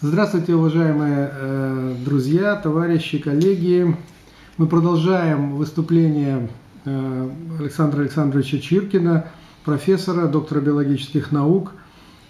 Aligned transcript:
Здравствуйте, 0.00 0.54
уважаемые 0.54 1.28
э, 1.32 1.96
друзья, 2.04 2.54
товарищи, 2.54 3.18
коллеги. 3.18 3.96
Мы 4.56 4.68
продолжаем 4.68 5.56
выступление 5.56 6.48
э, 6.84 7.30
Александра 7.58 8.02
Александровича 8.02 8.60
Чиркина, 8.60 9.26
профессора, 9.64 10.28
доктора 10.28 10.60
биологических 10.60 11.32
наук, 11.32 11.72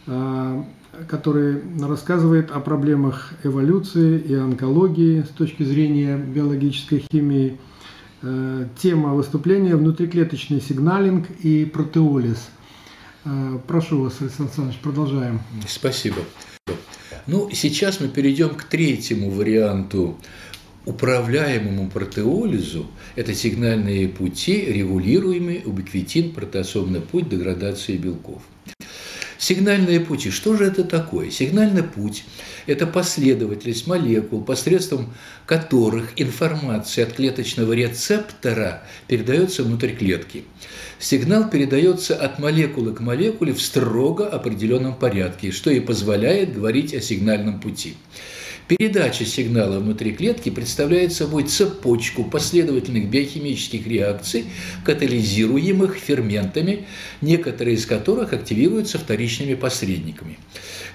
э, 0.07 0.63
который 1.09 1.61
рассказывает 1.79 2.51
о 2.53 2.61
проблемах 2.61 3.35
эволюции 3.45 4.19
и 4.19 4.33
онкологии 4.33 5.21
с 5.21 5.29
точки 5.29 5.63
зрения 5.63 6.17
биологической 6.17 7.05
химии. 7.13 7.59
Э, 8.23 8.67
тема 8.81 9.13
выступления– 9.13 9.77
внутриклеточный 9.77 10.63
сигналинг 10.63 11.29
и 11.43 11.67
протеолиз. 11.67 12.49
Э, 13.27 13.59
прошу 13.67 14.05
вас, 14.05 14.15
Александр 14.23 14.53
Александрович, 14.53 14.81
продолжаем. 14.81 15.41
Спасибо. 15.67 16.17
Ну, 17.27 17.51
сейчас 17.53 18.01
мы 18.01 18.09
перейдем 18.09 18.51
к 18.51 18.65
третьему 18.65 19.31
варианту 19.31 20.19
управляемому 20.89 21.91
протеолизу– 21.91 22.87
это 23.17 23.35
сигнальные 23.35 24.09
пути, 24.09 24.65
регулируемый 24.65 25.63
убиквитин, 25.65 26.33
протеосомный 26.33 27.03
путь 27.03 27.29
деградации 27.29 27.97
белков. 27.97 28.43
Сигнальные 29.37 30.01
пути. 30.01 30.31
Что 30.31 30.57
же 30.57 30.65
это 30.65 30.85
такое? 30.85 31.31
Сигнальный 31.31 31.83
путь– 31.83 32.25
это 32.69 32.87
последовательность 32.87 33.87
молекул, 33.87 34.45
посредством 34.45 35.15
которых 35.47 36.13
информация 36.17 37.07
от 37.07 37.15
клеточного 37.15 37.73
рецептора 37.73 38.83
передается 39.07 39.65
внутрь 39.65 39.93
клетки. 39.93 40.45
Сигнал 40.99 41.49
передается 41.49 42.15
от 42.15 42.39
молекулы 42.39 42.93
к 42.93 43.01
молекуле 43.01 43.55
в 43.55 43.63
строго 43.63 44.29
определенном 44.29 44.95
порядке, 44.95 45.51
что 45.51 45.71
и 45.71 45.81
позволяет 45.81 46.55
говорить 46.55 46.93
о 46.93 47.01
сигнальном 47.01 47.59
пути. 47.59 47.97
Передача 48.69 49.25
сигнала 49.25 49.79
внутри 49.79 50.13
клетки 50.13 50.51
представляет 50.51 51.15
собой 51.15 51.45
цепочку 51.45 52.23
последовательных 52.23 53.09
биохимических 53.09 53.87
реакций, 53.87 54.45
катализируемых 54.85 55.97
ферментами, 55.97 56.87
некоторые 57.23 57.77
из 57.77 57.87
которых 57.87 58.35
активируются 58.35 58.99
вторичными 58.99 59.55
посредниками. 59.55 60.39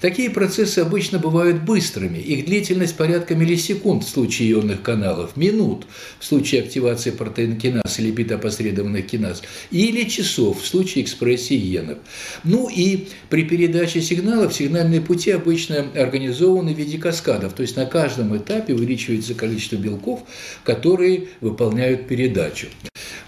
Такие 0.01 0.29
процессы 0.29 0.79
обычно 0.79 1.17
бывают 1.17 1.63
быстрыми, 1.63 2.19
их 2.19 2.45
длительность 2.45 2.95
порядка 2.95 3.33
миллисекунд 3.33 4.03
в 4.03 4.09
случае 4.09 4.51
ионных 4.51 4.83
каналов, 4.83 5.35
минут 5.35 5.87
в 6.19 6.25
случае 6.25 6.61
активации 6.61 7.09
протеинкиназ 7.09 7.99
или 7.99 8.11
бета-посредованных 8.11 9.07
киназ, 9.07 9.41
или 9.71 10.03
часов 10.07 10.61
в 10.61 10.67
случае 10.67 11.05
экспрессии 11.05 11.55
генов. 11.55 11.97
Ну 12.43 12.69
и 12.69 13.07
при 13.29 13.45
передаче 13.45 13.99
сигналов 14.01 14.53
сигнальные 14.53 15.01
пути 15.01 15.31
обычно 15.31 15.87
организованы 15.95 16.75
в 16.75 16.77
виде 16.77 16.99
каскадов, 16.99 17.53
то 17.53 17.62
есть 17.63 17.75
на 17.75 17.85
каждом 17.85 18.37
этапе 18.37 18.73
увеличивается 18.73 19.33
количество 19.33 19.75
белков, 19.75 20.23
которые 20.63 21.27
выполняют 21.41 22.07
передачу. 22.07 22.67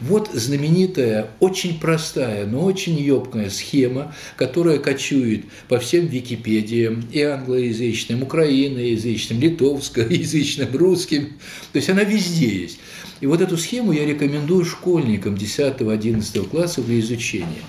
Вот 0.02 0.30
знаменитая, 0.34 1.30
очень 1.40 1.80
простая, 1.80 2.46
но 2.46 2.64
очень 2.64 3.00
ёбкая 3.00 3.50
схема, 3.50 4.14
которая 4.36 4.78
кочует 4.78 5.46
по 5.68 5.80
всем 5.80 6.06
Википедиям, 6.08 7.08
и 7.12 7.22
англоязычным, 7.22 8.24
украиноязычным, 8.24 9.40
литовскоязычным, 9.40 10.76
русским. 10.76 11.34
То 11.72 11.78
есть 11.78 11.90
она 11.90 12.04
везде 12.04 12.48
есть. 12.48 12.80
И 13.22 13.28
вот 13.28 13.42
эту 13.42 13.58
схему 13.58 13.94
я 13.94 14.06
рекомендую 14.06 14.66
школьникам 14.66 15.36
10-11 15.36 16.50
класса 16.50 16.82
для 16.82 17.00
изучения. 17.00 17.64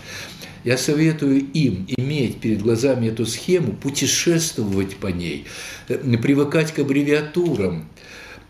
Я 0.67 0.77
советую 0.77 1.47
им 1.53 1.87
иметь 1.97 2.41
перед 2.41 2.61
глазами 2.61 3.07
эту 3.07 3.25
схему, 3.25 3.73
путешествовать 3.73 4.97
по 4.97 5.07
ней, 5.07 5.45
э, 5.87 5.97
привыкать 6.19 6.75
к 6.75 6.81
аббревиатурам 6.81 7.89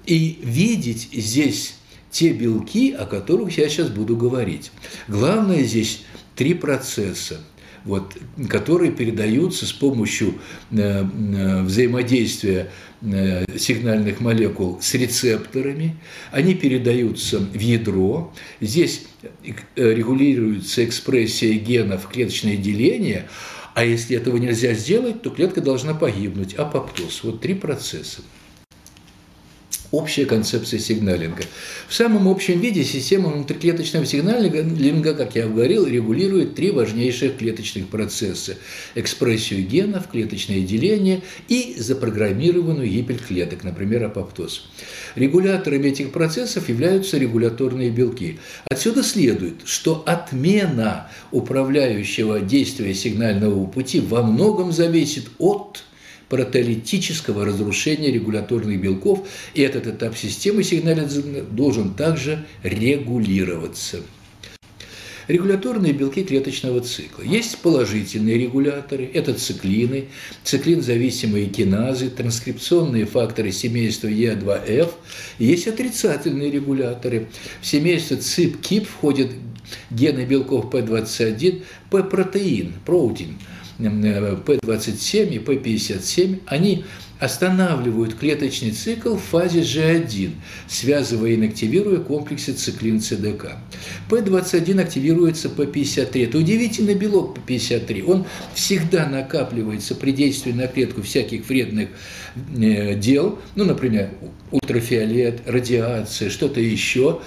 и 0.06 0.38
видеть 0.42 1.10
здесь 1.12 1.74
те 2.10 2.32
белки, 2.32 2.92
о 2.92 3.04
которых 3.04 3.58
я 3.58 3.68
сейчас 3.68 3.90
буду 3.90 4.16
говорить. 4.16 4.72
Главное 5.08 5.62
здесь 5.62 6.04
три 6.34 6.54
процесса 6.54 7.42
вот, 7.86 8.16
которые 8.48 8.92
передаются 8.92 9.64
с 9.64 9.72
помощью 9.72 10.34
э, 10.70 11.04
э, 11.04 11.62
взаимодействия 11.62 12.70
Э, 13.02 13.44
сигнальных 13.58 14.20
молекул 14.20 14.78
с 14.80 14.94
рецепторами, 14.94 15.96
они 16.32 16.54
передаются 16.54 17.38
в 17.38 17.58
ядро, 17.58 18.32
здесь 18.62 19.04
регулируется 19.76 20.82
экспрессия 20.82 21.58
генов, 21.58 22.08
клеточное 22.08 22.56
деление, 22.56 23.28
а 23.74 23.84
если 23.84 24.16
этого 24.16 24.38
нельзя 24.38 24.72
сделать, 24.72 25.20
то 25.20 25.28
клетка 25.28 25.60
должна 25.60 25.92
погибнуть, 25.92 26.54
апоптоз. 26.54 27.22
Вот 27.22 27.42
три 27.42 27.52
процесса 27.52 28.22
общая 29.90 30.26
концепция 30.26 30.78
сигналинга. 30.78 31.42
В 31.88 31.94
самом 31.94 32.28
общем 32.28 32.60
виде 32.60 32.84
система 32.84 33.30
внутриклеточного 33.30 34.06
сигналинга, 34.06 35.14
как 35.14 35.34
я 35.36 35.46
говорил, 35.46 35.86
регулирует 35.86 36.54
три 36.54 36.70
важнейших 36.70 37.38
клеточных 37.38 37.88
процесса– 37.88 38.56
экспрессию 38.94 39.66
генов, 39.66 40.08
клеточное 40.08 40.60
деление 40.60 41.22
и 41.48 41.76
запрограммированную 41.78 42.88
гибель 42.88 43.18
клеток, 43.18 43.64
например, 43.64 44.04
апоптоз. 44.04 44.68
Регуляторами 45.14 45.88
этих 45.88 46.12
процессов 46.12 46.68
являются 46.68 47.18
регуляторные 47.18 47.90
белки. 47.90 48.38
Отсюда 48.68 49.02
следует, 49.02 49.62
что 49.64 50.02
отмена 50.06 51.10
управляющего 51.30 52.40
действия 52.40 52.94
сигнального 52.94 53.66
пути 53.66 54.00
во 54.00 54.22
многом 54.22 54.72
зависит 54.72 55.24
от 55.38 55.84
протеолитического 56.28 57.44
разрушения 57.44 58.10
регуляторных 58.10 58.80
белков, 58.80 59.26
и 59.54 59.62
этот 59.62 59.86
этап 59.86 60.16
системы 60.16 60.62
сигнализации 60.62 61.44
должен 61.50 61.94
также 61.94 62.44
регулироваться. 62.62 64.00
Регуляторные 65.28 65.92
белки 65.92 66.22
клеточного 66.22 66.80
цикла. 66.82 67.22
Есть 67.22 67.58
положительные 67.58 68.38
регуляторы, 68.38 69.10
это 69.12 69.34
циклины, 69.34 70.06
циклин-зависимые 70.44 71.46
киназы, 71.46 72.10
транскрипционные 72.10 73.06
факторы 73.06 73.50
семейства 73.50 74.06
Е2F. 74.06 74.92
Есть 75.40 75.66
отрицательные 75.66 76.52
регуляторы. 76.52 77.26
В 77.60 77.66
семейство 77.66 78.16
ЦИП-КИП 78.16 78.86
входят 78.86 79.30
гены 79.90 80.24
белков 80.24 80.72
P21, 80.72 81.64
P-протеин, 81.90 82.74
протеин– 82.84 83.36
P27 83.78 85.34
и 85.34 85.38
P57, 85.38 86.40
они 86.46 86.84
останавливают 87.18 88.14
клеточный 88.14 88.72
цикл 88.72 89.14
в 89.16 89.22
фазе 89.22 89.60
G1, 89.60 90.32
связывая 90.68 91.30
и 91.30 91.34
инактивируя 91.36 91.98
комплексы 91.98 92.52
циклин 92.52 93.00
ЦДК. 93.00 93.56
P21 94.10 94.80
активируется 94.80 95.48
P53. 95.48 96.24
Это 96.26 96.38
удивительный 96.38 96.94
белок 96.94 97.38
P53. 97.38 98.04
Он 98.04 98.26
всегда 98.54 99.06
накапливается 99.06 99.94
при 99.94 100.12
действии 100.12 100.52
на 100.52 100.66
клетку 100.66 101.02
всяких 101.02 101.48
вредных 101.48 101.88
э, 102.58 102.94
дел, 102.96 103.38
ну, 103.54 103.64
например, 103.64 104.10
ультрафиолет, 104.50 105.40
радиация, 105.46 106.28
что-то 106.28 106.60
еще. 106.60 107.20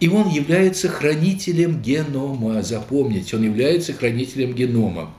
И 0.00 0.08
он 0.08 0.28
является 0.28 0.88
хранителем 0.88 1.80
генома. 1.80 2.62
Запомните, 2.62 3.36
он 3.36 3.44
является 3.44 3.92
хранителем 3.94 4.52
генома. 4.52 5.14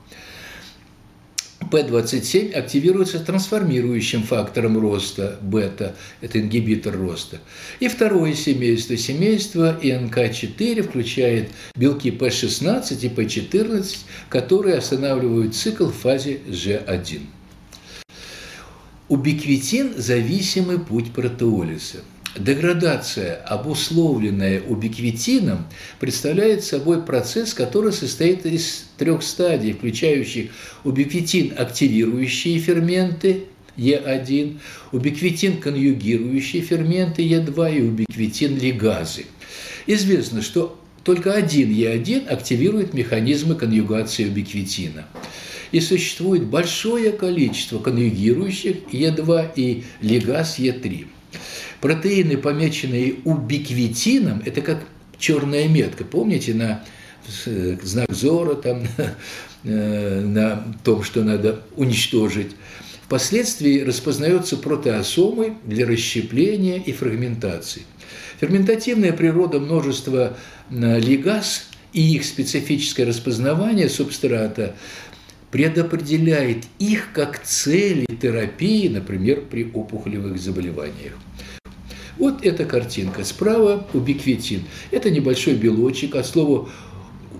P27 1.70 2.52
активируется 2.52 3.20
трансформирующим 3.20 4.22
фактором 4.22 4.78
роста 4.78 5.38
бета, 5.40 5.94
это 6.20 6.40
ингибитор 6.40 6.96
роста. 6.96 7.40
И 7.80 7.88
второе 7.88 8.34
семейство, 8.34 8.96
семейство 8.96 9.78
ИНК4 9.80 10.82
включает 10.82 11.50
белки 11.76 12.10
P16 12.10 12.98
и 13.00 13.08
P14, 13.08 13.96
которые 14.28 14.76
останавливают 14.76 15.54
цикл 15.54 15.86
в 15.86 15.94
фазе 15.94 16.40
G1. 16.46 17.20
Убиквитин– 19.08 19.94
зависимый 19.96 20.78
путь 20.78 21.12
протеолиза. 21.12 21.98
Деградация, 22.38 23.34
обусловленная 23.46 24.62
убиквитином, 24.62 25.66
представляет 25.98 26.62
собой 26.62 27.02
процесс, 27.02 27.52
который 27.52 27.92
состоит 27.92 28.46
из 28.46 28.84
трех 28.96 29.24
стадий, 29.24 29.72
включающих 29.72 30.50
убиквитин 30.84 31.54
активирующие 31.56 32.60
ферменты 32.60 33.44
Е1, 33.76 34.58
убиквитин 34.92 35.60
конъюгирующие 35.60 36.62
ферменты 36.62 37.22
Е2 37.22 37.76
и 37.76 37.82
убиквитин 37.82 38.56
лигазы. 38.56 39.26
Известно, 39.86 40.40
что 40.40 40.80
только 41.02 41.32
один 41.32 41.70
Е1 41.70 42.28
активирует 42.28 42.94
механизмы 42.94 43.56
конъюгации 43.56 44.26
убиквитина. 44.26 45.06
И 45.72 45.80
существует 45.80 46.44
большое 46.44 47.10
количество 47.10 47.80
конъюгирующих 47.80 48.76
Е2 48.92 49.50
и 49.56 49.82
лигаз 50.02 50.60
Е3. 50.60 51.06
Протеины, 51.80 52.36
помеченные 52.36 53.16
убиквитином, 53.24 54.42
это 54.44 54.60
как 54.62 54.84
черная 55.18 55.68
метка. 55.68 56.04
Помните, 56.04 56.54
на 56.54 56.84
знак 57.82 58.12
зора, 58.12 58.54
там, 58.54 58.82
э, 59.64 60.20
на 60.20 60.74
том, 60.84 61.02
что 61.02 61.22
надо 61.22 61.62
уничтожить. 61.76 62.52
впоследствии 63.04 63.80
распознается 63.80 64.56
протеосомой 64.56 65.54
для 65.64 65.86
расщепления 65.86 66.76
и 66.78 66.92
фрагментации. 66.92 67.82
Ферментативная 68.40 69.12
природа 69.12 69.58
множества 69.58 70.36
лигаз 70.70 71.68
и 71.92 72.14
их 72.14 72.24
специфическое 72.24 73.06
распознавание 73.06 73.88
субстрата 73.88 74.74
предопределяет 75.50 76.64
их 76.78 77.08
как 77.12 77.42
цели 77.42 78.06
терапии, 78.20 78.88
например, 78.88 79.42
при 79.50 79.64
опухолевых 79.64 80.38
заболеваниях. 80.38 81.14
Вот 82.18 82.44
эта 82.44 82.64
картинка. 82.64 83.24
Справа 83.24 83.86
убиквитин. 83.94 84.64
Это 84.90 85.10
небольшой 85.10 85.54
белочек, 85.54 86.16
от 86.16 86.26
слова 86.26 86.68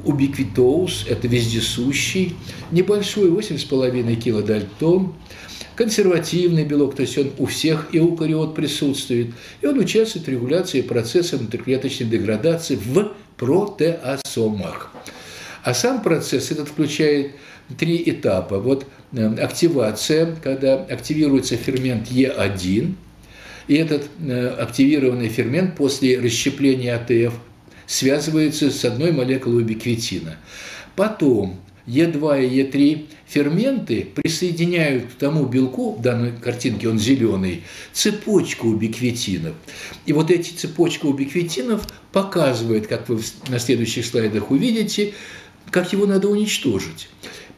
убиквитоус, 0.05 1.07
это 1.09 1.27
вездесущий, 1.27 2.37
небольшой, 2.71 3.31
8,5 3.31 4.15
килодальтон, 4.17 5.15
консервативный 5.75 6.65
белок, 6.65 6.95
то 6.95 7.03
есть 7.03 7.19
он 7.19 7.31
у 7.39 7.47
всех 7.47 7.89
эукариот 7.93 8.55
присутствует, 8.55 9.35
и 9.61 9.67
он 9.67 9.79
участвует 9.79 10.27
в 10.27 10.31
регуляции 10.31 10.81
процесса 10.83 11.37
внутриклеточной 11.37 12.07
деградации 12.09 12.77
в 12.77 13.13
протеосомах. 13.37 14.93
А 15.63 15.75
сам 15.75 16.03
процесс 16.03 16.51
этот 16.51 16.69
включает 16.69 17.33
три 17.77 18.03
этапа. 18.07 18.59
Вот 18.59 18.87
э, 19.13 19.35
активация, 19.37 20.35
когда 20.43 20.75
активируется 20.77 21.57
фермент 21.57 22.09
Е1, 22.09 22.95
и 23.69 23.75
этот 23.75 24.09
э, 24.21 24.49
активированный 24.49 25.29
фермент 25.29 25.77
после 25.77 26.19
расщепления 26.19 26.97
АТФ 26.97 27.35
связывается 27.87 28.71
с 28.71 28.85
одной 28.85 29.13
молекулой 29.13 29.63
убиквитина. 29.63 30.37
Потом 30.97 31.61
Е2 31.87 32.47
и 32.47 32.63
Е3 32.63 33.07
ферменты 33.27 34.09
присоединяют 34.15 35.05
к 35.05 35.13
тому 35.19 35.47
белку, 35.47 35.93
в 35.95 36.03
данной 36.03 36.33
картинке 36.33 36.89
он 36.89 36.99
зеленый, 36.99 37.63
цепочку 37.93 38.69
убиквитинов. 38.69 39.55
И 40.07 40.13
вот 40.13 40.31
эти 40.31 40.51
цепочки 40.51 41.07
убиквитинов 41.07 41.87
показывают, 42.13 42.87
как 42.87 43.09
вы 43.09 43.21
на 43.49 43.59
следующих 43.59 44.05
слайдах 44.07 44.51
увидите, 44.51 45.15
как 45.71 45.93
его 45.93 46.07
надо 46.07 46.29
уничтожить. 46.29 47.09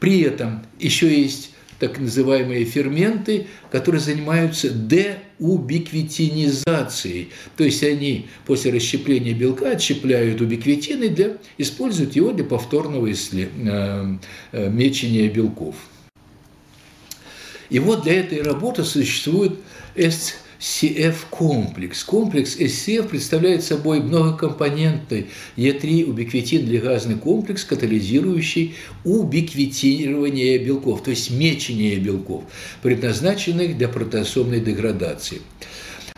При 0.01 0.21
этом 0.21 0.65
еще 0.79 1.09
есть 1.21 1.51
так 1.81 1.99
называемые 1.99 2.65
ферменты, 2.67 3.49
которые 3.73 4.01
занимаются 4.01 4.69
деубиквитинизацией. 4.69 7.31
То 7.57 7.65
есть 7.65 7.83
они 7.83 8.29
после 8.47 8.71
расщепления 8.71 9.35
белка 9.35 9.73
отщепляют 9.73 10.41
убиквитин 10.43 11.03
и 11.03 11.09
для, 11.09 11.39
используют 11.59 12.15
его 12.15 12.31
для 12.33 12.45
повторного 12.45 13.11
исслед... 13.11 13.49
Э, 13.67 14.07
э, 14.53 14.71
мечения 14.71 15.29
белков. 15.29 15.75
И 17.71 17.79
вот 17.79 18.03
для 18.03 18.21
этой 18.21 18.43
работы 18.43 18.85
существует 18.85 19.55
SCF-комплекс. 20.61 22.05
Комплекс 22.05 22.57
SCF 22.57 23.09
представляет 23.09 23.65
собой 23.65 24.01
многокомпонентный 24.01 25.29
Е3 25.57 26.05
убиквитин-лигазный 26.05 27.17
комплекс, 27.17 27.65
катализирующий 27.65 28.75
убиквитирование 29.05 30.59
белков, 30.59 31.03
то 31.03 31.11
есть 31.11 31.31
мечение 31.31 31.97
белков, 31.97 32.45
предназначенных 32.83 33.79
для 33.79 33.89
протеосомной 33.89 34.61
деградации. 34.61 35.41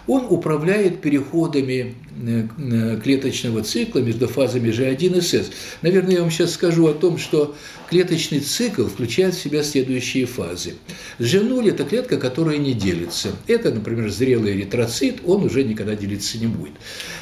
Он 0.07 0.27
управляет 0.29 1.01
переходами 1.01 1.95
э, 2.27 2.47
э, 2.59 3.01
клеточного 3.03 3.63
цикла 3.63 4.01
между 4.01 4.27
фазами 4.27 4.71
G1 4.71 5.17
и 5.17 5.19
S. 5.19 5.51
Наверное, 5.83 6.15
я 6.15 6.21
вам 6.23 6.31
сейчас 6.31 6.55
скажу 6.55 6.89
о 6.89 6.95
том, 6.95 7.19
что 7.19 7.55
клеточный 7.89 8.41
цикл 8.41 8.87
включает 8.87 9.35
в 9.35 9.41
себя 9.41 9.63
следующие 9.63 10.27
фазы. 10.27 10.75
G0– 11.19 11.69
это 11.71 11.85
клетка, 11.85 12.17
которая 12.17 12.59
не 12.59 12.73
делится. 12.73 13.31
Это, 13.47 13.73
например, 13.73 14.11
зрелый 14.11 14.55
эритроцит, 14.55 15.21
он 15.25 15.45
уже 15.45 15.63
никогда 15.63 15.95
делиться 15.95 16.39
не 16.39 16.47
будет. 16.47 16.73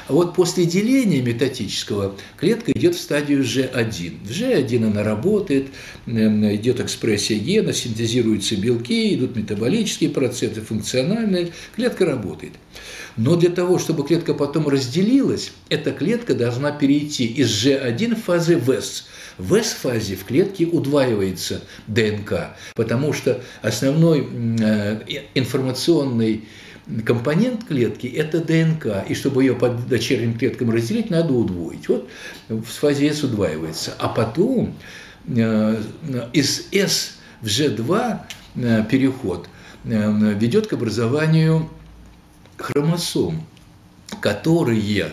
А 0.08 0.12
вот 0.12 0.34
после 0.34 0.64
деления 0.64 1.22
метатического 1.22 2.16
клетка 2.36 2.72
идет 2.72 2.94
в 2.94 3.00
стадию 3.00 3.42
G1. 3.42 4.24
В 4.24 4.30
G1 4.30 4.86
она 4.86 5.02
работает, 5.04 5.68
эм, 6.06 6.54
идет 6.54 6.80
экспрессия 6.80 7.38
гена, 7.38 7.72
синтезируются 7.72 8.56
белки, 8.56 9.14
идут 9.14 9.36
метаболические 9.36 10.10
процессы, 10.10 10.62
функциональные, 10.62 11.52
клетка 11.76 12.06
работает. 12.06 12.52
Но 13.17 13.37
для 13.37 13.50
того, 13.50 13.78
чтобы 13.78 14.06
клетка 14.06 14.34
потом 14.34 14.69
разделилась, 14.69 15.52
эта 15.69 15.93
клетка 15.93 16.34
должна 16.34 16.72
перейти 16.72 17.26
из 17.26 17.49
G1 17.49 18.14
в 18.14 18.25
фазы 18.25 18.56
ВЭС. 18.56 19.06
В 19.38 19.55
S-фазе 19.55 20.17
в 20.17 20.25
клетке 20.25 20.67
удваивается 20.67 21.62
ДНК, 21.87 22.56
потому 22.75 23.12
что 23.12 23.43
основной 23.62 24.28
э, 24.61 25.00
информационный 25.34 26.44
компонент 27.06 27.64
клетки– 27.64 28.06
это 28.08 28.40
ДНК, 28.40 29.08
и 29.08 29.14
чтобы 29.14 29.44
ее 29.44 29.55
под 29.55 29.88
дочерним 29.88 30.37
клеткам 30.37 30.70
разделить, 30.70 31.11
надо 31.11 31.32
удвоить. 31.32 31.88
Вот 31.88 32.08
в 32.49 32.64
фазе 32.64 33.08
S 33.08 33.23
удваивается. 33.23 33.94
А 33.99 34.08
потом 34.08 34.76
э, 35.26 35.82
из 36.32 36.66
S 36.73 37.19
в 37.40 37.46
G2 37.46 38.19
э, 38.56 38.84
переход 38.90 39.49
ведет 39.82 40.66
к 40.66 40.75
образованию 40.75 41.70
хромосом, 42.60 43.46
которые 44.20 45.08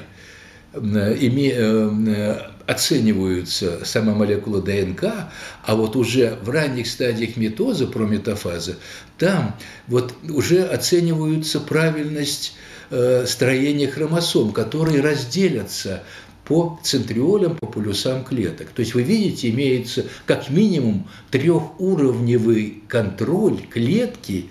э, 0.73 2.37
оцениваются 2.67 3.85
сама 3.85 4.13
молекула 4.13 4.61
ДНК, 4.61 5.29
а 5.63 5.75
вот 5.75 5.95
уже 5.95 6.37
в 6.41 6.49
ранних 6.49 6.87
стадиях 6.87 7.37
метоза, 7.37 7.87
прометафаза, 7.87 8.75
там 9.17 9.55
вот 9.87 10.13
уже 10.29 10.63
оцениваются 10.63 11.61
правильность 11.61 12.53
э, 12.89 13.25
строения 13.25 13.87
хромосом, 13.87 14.51
которые 14.51 15.01
разделятся 15.01 16.03
по 16.43 16.79
центриолям, 16.81 17.55
по 17.57 17.67
полюсам 17.67 18.23
клеток. 18.23 18.69
То 18.69 18.81
есть 18.81 18.93
вы 18.93 19.03
видите, 19.03 19.49
имеется 19.49 20.05
как 20.25 20.49
минимум 20.49 21.07
трехуровневый 21.29 22.83
контроль 22.87 23.59
клетки 23.69 24.45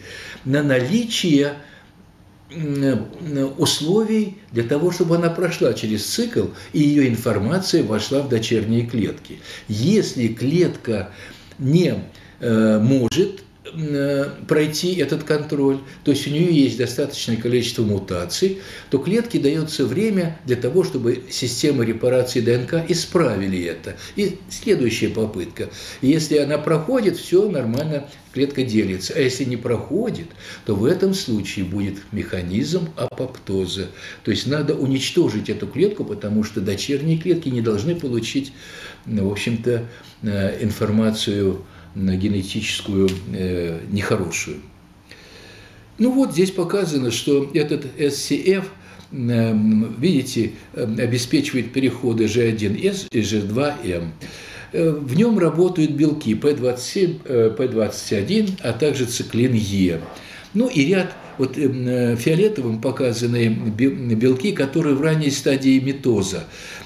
на 0.44 0.62
наличие 0.62 1.54
условий 3.58 4.38
для 4.52 4.62
того, 4.62 4.92
чтобы 4.92 5.16
она 5.16 5.30
прошла 5.30 5.74
через 5.74 6.04
цикл, 6.06 6.46
и 6.72 6.80
ее 6.80 7.08
информация 7.08 7.82
вошла 7.82 8.22
в 8.22 8.28
дочерние 8.28 8.86
клетки. 8.86 9.40
Если 9.68 10.28
клетка 10.28 11.10
не 11.58 11.94
э, 12.40 12.78
может 12.80 13.40
Э, 13.40 13.45
пройти 14.46 14.94
этот 14.96 15.24
контроль, 15.24 15.78
то 16.04 16.10
есть 16.10 16.26
у 16.26 16.30
нее 16.30 16.54
есть 16.54 16.78
достаточное 16.78 17.36
количество 17.36 17.82
мутаций, 17.82 18.58
то 18.90 18.98
клетке 18.98 19.38
дается 19.38 19.84
время 19.84 20.38
для 20.44 20.56
того, 20.56 20.84
чтобы 20.84 21.24
система 21.30 21.84
репарации 21.84 22.40
ДНК 22.40 22.88
исправили 22.88 23.62
это. 23.64 23.96
И 24.16 24.38
следующая 24.50 25.08
попытка. 25.08 25.68
Если 26.02 26.38
она 26.38 26.58
проходит, 26.58 27.16
все 27.16 27.48
нормально, 27.48 28.08
клетка 28.32 28.62
делится. 28.64 29.14
А 29.16 29.20
если 29.20 29.44
не 29.44 29.56
проходит, 29.56 30.26
то 30.66 30.74
в 30.74 30.84
этом 30.84 31.14
случае 31.14 31.64
будет 31.64 31.96
механизм 32.12 32.90
апоптоза. 32.96 33.88
То 34.24 34.30
есть 34.30 34.46
надо 34.46 34.74
уничтожить 34.74 35.48
эту 35.48 35.66
клетку, 35.66 36.04
потому 36.04 36.44
что 36.44 36.60
дочерние 36.60 37.18
клетки 37.18 37.48
не 37.48 37.62
должны 37.62 37.94
получить, 37.96 38.52
в 39.06 39.30
общем-то, 39.30 39.84
э, 40.22 40.62
информацию 40.62 41.64
генетическую 41.96 43.08
э, 43.32 43.80
нехорошую. 43.90 44.58
Ну 45.98 46.12
вот 46.12 46.32
здесь 46.32 46.50
показано, 46.50 47.10
что 47.10 47.50
этот 47.54 47.86
SCF, 47.98 48.64
э, 49.12 49.54
видите, 49.98 50.52
э, 50.74 50.84
обеспечивает 50.98 51.72
переходы 51.72 52.24
G1S 52.24 53.08
и 53.10 53.20
G2M. 53.20 54.08
Э, 54.72 54.90
в 54.90 55.16
нем 55.16 55.38
работают 55.38 55.92
белки 55.92 56.34
P27, 56.34 57.56
P21, 57.56 58.60
а 58.62 58.72
также 58.74 59.06
циклин 59.06 59.54
Е. 59.54 60.00
Ну 60.52 60.68
и 60.68 60.84
ряд 60.84 61.14
вот 61.38 61.56
фиолетовым 61.56 62.80
показаны 62.80 63.48
белки, 63.48 64.52
которые 64.52 64.96
в 64.96 65.02
ранней 65.02 65.30
стадии 65.30 65.78
митоза, 65.78 66.44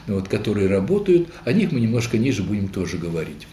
вот, 0.08 0.28
которые 0.28 0.68
работают, 0.68 1.28
о 1.44 1.52
них 1.52 1.70
мы 1.70 1.80
немножко 1.80 2.18
ниже 2.18 2.42
будем 2.42 2.66
тоже 2.66 2.98
говорить. 2.98 3.46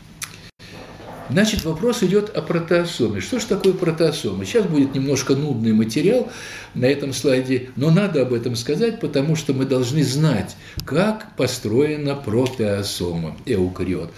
Значит, 1.30 1.66
вопрос 1.66 2.04
идет 2.04 2.36
о 2.36 2.42
протеосоме. 2.42 3.20
Что 3.20 3.40
же 3.40 3.48
такое 3.48 3.74
протеосома? 3.74 4.46
Сейчас 4.46 4.66
будет 4.66 4.96
немножко 4.96 5.36
нудный 5.36 5.74
материал 5.74 6.30
на 6.74 6.86
этом 6.86 7.14
слайде, 7.14 7.70
но 7.76 7.92
надо 7.92 8.22
об 8.22 8.34
этом 8.34 8.56
сказать, 8.56 9.00
потому 9.00 9.36
что 9.36 9.54
мы 9.54 9.66
должны 9.66 10.04
знать, 10.04 10.56
как 10.86 11.36
построена 11.36 12.16
протеосома, 12.16 13.36
эукариот. 13.46 14.12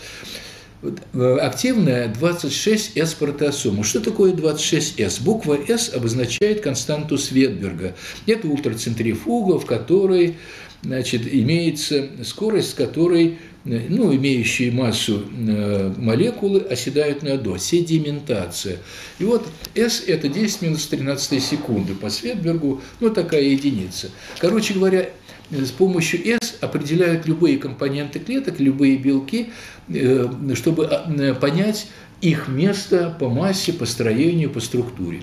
Э, 0.81 1.37
активная 1.41 2.13
26S 2.13 3.17
протеосома. 3.17 3.83
Что 3.83 3.99
такое 3.99 4.31
26S? 4.33 5.21
Буква 5.23 5.57
S 5.67 5.91
обозначает 5.93 6.61
константу 6.61 7.17
Светберга. 7.17 7.95
Это 8.27 8.47
ультрацентрифуга, 8.47 9.59
в 9.59 9.65
которой 9.65 10.37
значит, 10.81 11.23
имеется 11.31 12.07
скорость, 12.23 12.71
с 12.71 12.73
которой 12.73 13.39
ну, 13.69 14.15
имеющие 14.15 14.71
массу 14.71 15.23
э, 15.31 15.93
молекулы, 15.97 16.61
оседают 16.61 17.21
на 17.21 17.33
АДО, 17.33 17.57
седиментация. 17.57 18.77
И 19.19 19.23
вот 19.23 19.47
S– 19.75 20.03
это 20.07 20.27
10 20.27 20.63
минус 20.63 20.87
13 20.87 21.43
секунды 21.43 21.93
по 21.93 22.09
Светбергу, 22.09 22.81
ну, 22.99 23.09
такая 23.11 23.43
единица. 23.43 24.09
Короче 24.39 24.73
говоря, 24.73 25.09
с 25.51 25.71
помощью 25.71 26.25
S 26.25 26.57
определяют 26.61 27.27
любые 27.27 27.57
компоненты 27.57 28.19
клеток, 28.19 28.59
любые 28.59 28.97
белки, 28.97 29.49
э, 29.87 30.27
чтобы 30.55 30.85
а, 30.85 31.35
понять 31.35 31.87
их 32.21 32.47
место 32.47 33.15
по 33.19 33.29
массе, 33.29 33.73
по 33.73 33.85
строению, 33.85 34.49
по 34.49 34.59
структуре. 34.59 35.21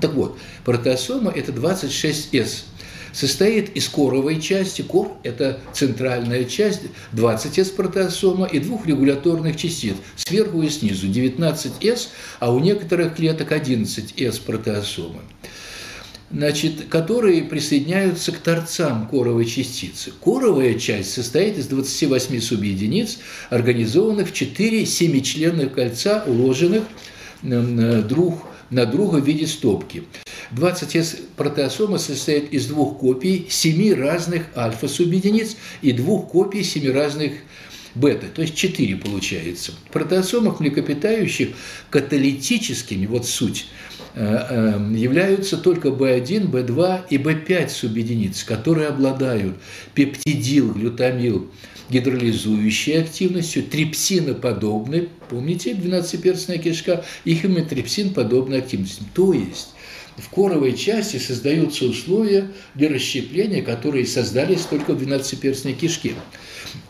Так 0.00 0.14
вот, 0.14 0.38
протеосома– 0.64 1.30
это 1.34 1.52
26S 1.52 2.64
состоит 3.14 3.74
из 3.76 3.88
коровой 3.88 4.40
части. 4.40 4.82
Кор– 4.82 5.16
это 5.22 5.60
центральная 5.72 6.44
часть, 6.44 6.82
20S 7.12 7.74
протеосома 7.74 8.46
и 8.46 8.58
двух 8.58 8.86
регуляторных 8.86 9.56
частиц 9.56 9.94
сверху 10.16 10.60
и 10.62 10.68
снизу, 10.68 11.06
19S, 11.06 12.08
а 12.40 12.52
у 12.52 12.58
некоторых 12.58 13.14
клеток 13.16 13.52
11S 13.52 14.42
протеосомы 14.44 15.20
значит, 16.30 16.86
которые 16.88 17.42
присоединяются 17.44 18.32
к 18.32 18.38
торцам 18.38 19.06
коровой 19.06 19.44
частицы. 19.44 20.12
Коровая 20.22 20.74
часть 20.74 21.12
состоит 21.12 21.58
из 21.58 21.68
28 21.68 22.40
субъединиц, 22.40 23.18
организованных 23.50 24.30
в 24.30 24.32
4 24.32 24.84
семичленных 24.84 25.74
кольца, 25.74 26.24
уложенных 26.26 26.82
друг 27.42 28.48
на 28.70 28.86
друга 28.86 29.16
в 29.16 29.26
виде 29.26 29.46
стопки. 29.46 30.04
20 30.52 31.34
протеосома 31.36 31.98
состоит 31.98 32.52
из 32.52 32.66
двух 32.66 32.98
копий 32.98 33.46
семи 33.48 33.92
разных 33.92 34.44
альфа-субъединиц 34.56 35.56
и 35.82 35.92
двух 35.92 36.28
копий 36.28 36.62
семи 36.62 36.90
разных 36.90 37.32
бета, 37.94 38.26
то 38.34 38.42
есть 38.42 38.54
4 38.56 38.96
получается. 38.96 39.72
В 39.88 39.92
протеосомах 39.92 40.60
млекопитающих 40.60 41.50
каталитическими, 41.90 43.06
вот 43.06 43.26
суть, 43.26 43.66
э, 44.14 44.46
э, 44.50 44.94
являются 44.96 45.56
только 45.56 45.88
B1, 45.88 46.50
B2 46.50 47.02
и 47.10 47.18
B5 47.18 47.68
субъединиц, 47.68 48.44
которые 48.44 48.88
обладают 48.88 49.56
пептидил, 49.94 50.72
глютамил, 50.72 51.50
гидролизующей 51.90 53.00
активностью, 53.00 53.62
трипсиноподобной, 53.64 55.08
помните, 55.28 55.72
12-перстная 55.72 56.58
кишка, 56.58 57.04
и 57.24 57.34
химиотрипсин 57.34 58.14
подобной 58.14 58.58
активностью. 58.58 59.04
То 59.14 59.32
есть 59.32 59.74
в 60.16 60.28
коровой 60.28 60.76
части 60.76 61.16
создаются 61.16 61.84
условия 61.84 62.50
для 62.74 62.88
расщепления, 62.88 63.62
которые 63.62 64.06
создались 64.06 64.62
только 64.62 64.94
в 64.94 65.02
12-перстной 65.02 65.72
кишке. 65.72 66.14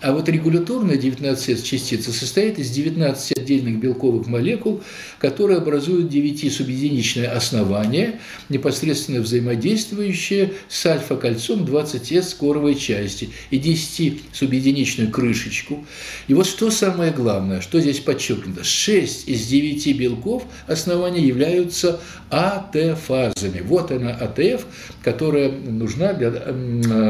А 0.04 0.12
вот 0.12 0.28
регуляторная 0.28 0.96
19S-частица 0.99 2.12
состоит 2.12 2.58
из 2.58 2.68
19 2.68 3.38
отдельных 3.38 3.78
белковых 3.78 4.26
молекул, 4.26 4.82
которые 5.18 5.56
образуют 5.56 6.12
9-субъединичное 6.12 7.28
основание, 7.34 8.20
непосредственно 8.50 9.23
взаимодействующее 9.23 10.52
с 10.68 10.84
альфа-кольцом 10.84 11.64
20S 11.64 12.37
коровой 12.38 12.75
части 12.75 13.30
и 13.50 13.58
10-субъединичную 13.58 15.11
крышечку. 15.11 15.87
И 16.28 16.34
вот 16.34 16.46
что 16.46 16.70
самое 16.70 17.11
главное, 17.11 17.62
что 17.62 17.80
здесь 17.80 18.00
подчеркнуто, 18.00 18.62
6 18.62 19.26
из 19.26 19.46
9 19.46 19.96
белков 19.96 20.44
основания 20.66 21.26
являются 21.26 21.99
АТФ-азами. 22.28 23.62
Вот 23.64 23.90
она 23.90 24.11
АТФ, 24.11 24.66
которая 25.02 25.50
нужна 25.50 26.12
для 26.12 26.28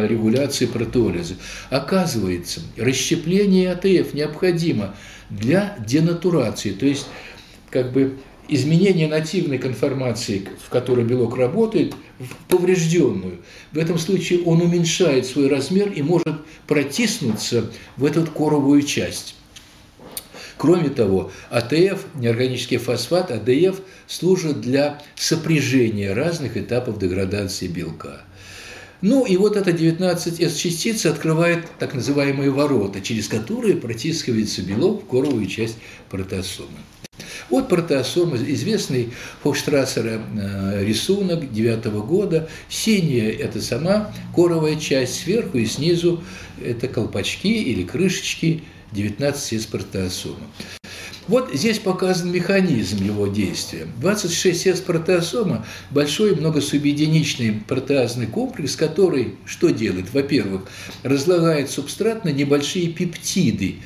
регуляции 0.06 0.66
протеолиза. 0.66 1.34
Оказывается, 1.70 2.60
расщепление 2.84 3.72
АТФ 3.72 4.14
необходимо 4.14 4.94
для 5.30 5.76
денатурации, 5.86 6.72
то 6.72 6.86
есть 6.86 7.06
как 7.70 7.92
бы 7.92 8.18
изменение 8.48 9.08
нативной 9.08 9.58
конформации, 9.58 10.46
в 10.64 10.68
которой 10.68 11.04
белок 11.04 11.36
работает, 11.36 11.94
в 12.18 12.34
поврежденную. 12.48 13.40
В 13.72 13.78
этом 13.78 13.98
случае 13.98 14.42
он 14.42 14.60
уменьшает 14.60 15.26
свой 15.26 15.48
размер 15.48 15.90
и 15.90 16.02
может 16.02 16.28
протиснуться 16.66 17.70
в 17.96 18.04
эту 18.04 18.24
коровую 18.26 18.82
часть. 18.82 19.34
Кроме 20.56 20.88
того, 20.88 21.32
АТФ, 21.50 22.04
неорганический 22.14 22.76
фосфат, 22.76 23.32
АДФ 23.32 23.80
служит 24.06 24.60
для 24.60 25.02
сопряжения 25.16 26.14
разных 26.14 26.56
этапов 26.56 26.98
деградации 26.98 27.66
белка– 27.66 28.22
ну 29.04 29.26
и 29.26 29.36
вот 29.36 29.54
эта 29.58 29.70
19S-частица 29.70 31.10
открывает 31.10 31.66
так 31.78 31.92
называемые 31.92 32.50
ворота, 32.50 33.02
через 33.02 33.28
которые 33.28 33.76
протискивается 33.76 34.62
белок 34.62 35.04
в 35.04 35.06
коровую 35.06 35.44
часть 35.44 35.76
протеосомы. 36.08 36.78
Вот 37.50 37.68
протеосома, 37.68 38.38
известный 38.38 39.12
Фокштрассера 39.42 40.22
э, 40.22 40.84
рисунок 40.86 41.52
9 41.52 41.84
года. 42.06 42.48
Синяя– 42.70 43.30
это 43.38 43.60
сама 43.60 44.10
коровая 44.34 44.76
часть, 44.76 45.20
сверху 45.20 45.58
и 45.58 45.66
снизу– 45.66 46.24
это 46.64 46.88
колпачки 46.88 47.62
или 47.62 47.82
крышечки 47.82 48.62
19 48.92 49.60
с 49.60 49.66
протеосомы. 49.66 50.46
Вот 51.26 51.50
здесь 51.54 51.78
показан 51.78 52.30
механизм 52.30 53.02
его 53.02 53.26
действия. 53.26 53.86
26С 54.02 54.82
протеосома– 54.82 55.64
большой 55.90 56.34
многосубъединичный 56.36 57.62
протеазный 57.66 58.26
комплекс, 58.26 58.76
который 58.76 59.36
что 59.46 59.70
делает? 59.70 60.12
Во-первых, 60.12 60.62
разлагает 61.02 61.70
субстрат 61.70 62.24
на 62.24 62.28
небольшие 62.28 62.88
пептиды 62.88 63.76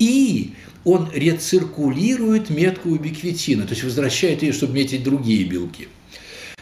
и 0.00 0.54
он 0.84 1.10
рециркулирует 1.12 2.50
метку 2.50 2.90
убиквитина, 2.90 3.64
то 3.64 3.70
есть 3.70 3.84
возвращает 3.84 4.42
ее, 4.42 4.52
чтобы 4.52 4.74
метить 4.74 5.04
другие 5.04 5.44
белки– 5.44 5.88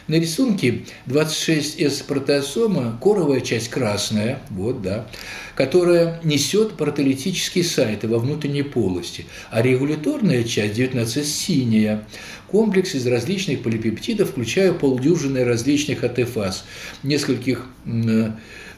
на 0.07 0.15
рисунке 0.15 0.83
26С 1.07 2.03
протеосома, 2.05 2.97
коровая 3.01 3.41
часть 3.41 3.69
красная, 3.69 4.39
вот, 4.49 4.81
да, 4.81 5.07
которая 5.55 6.19
несет 6.23 6.73
протолитические 6.73 7.63
сайты 7.63 8.07
во 8.07 8.19
внутренней 8.19 8.63
полости, 8.63 9.25
а 9.49 9.61
регуляторная 9.61 10.43
часть 10.43 10.75
19 10.75 11.25
синяя, 11.25 12.05
комплекс 12.47 12.95
из 12.95 13.05
различных 13.05 13.63
полипептидов, 13.63 14.29
включая 14.29 14.73
полдюжины 14.73 15.43
различных 15.43 16.03
АТФАС, 16.03 16.65
нескольких 17.03 17.65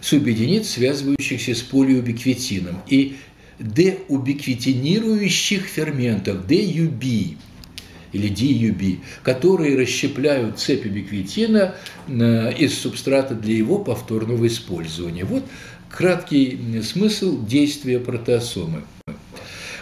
субъединиц, 0.01 0.69
связывающихся 0.69 1.53
с 1.53 1.61
полиубиквитином, 1.61 2.81
и 2.87 3.17
деубиквитинирующих 3.59 5.65
ферментов, 5.65 6.47
DUB 6.47 7.35
или 8.11 8.29
DUB, 8.29 8.99
которые 9.23 9.77
расщепляют 9.77 10.59
цепь 10.59 10.85
убиквитина 10.85 11.75
э, 12.07 12.53
из 12.57 12.77
субстрата 12.77 13.35
для 13.35 13.55
его 13.55 13.79
повторного 13.79 14.47
использования. 14.47 15.25
Вот 15.25 15.43
краткий 15.89 16.81
смысл 16.83 17.45
действия 17.45 17.99
протеосомы. 17.99 18.83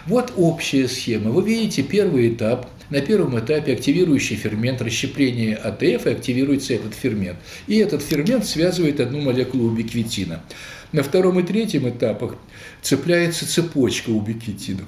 Вот 0.06 0.32
общая 0.38 0.88
схема. 0.88 1.32
Вы 1.32 1.44
видите 1.44 1.84
первый 1.84 2.30
этап. 2.30 2.70
На 2.90 3.02
первом 3.02 3.38
этапе 3.38 3.74
активирующий 3.74 4.38
фермент 4.38 4.82
расщепления 4.82 5.58
АТФ 5.58 6.08
и 6.08 6.10
активируется 6.10 6.74
этот 6.74 6.94
фермент. 6.94 7.38
И 7.68 7.76
этот 7.76 8.02
фермент 8.02 8.46
связывает 8.46 9.02
одну 9.02 9.20
молекулу 9.20 9.66
убиквитина. 9.66 10.42
На 10.94 11.04
втором 11.04 11.38
и 11.42 11.44
третьем 11.44 11.90
этапах 11.90 12.38
цепляется 12.82 13.46
цепочка 13.46 14.12
убиквитинов 14.12 14.86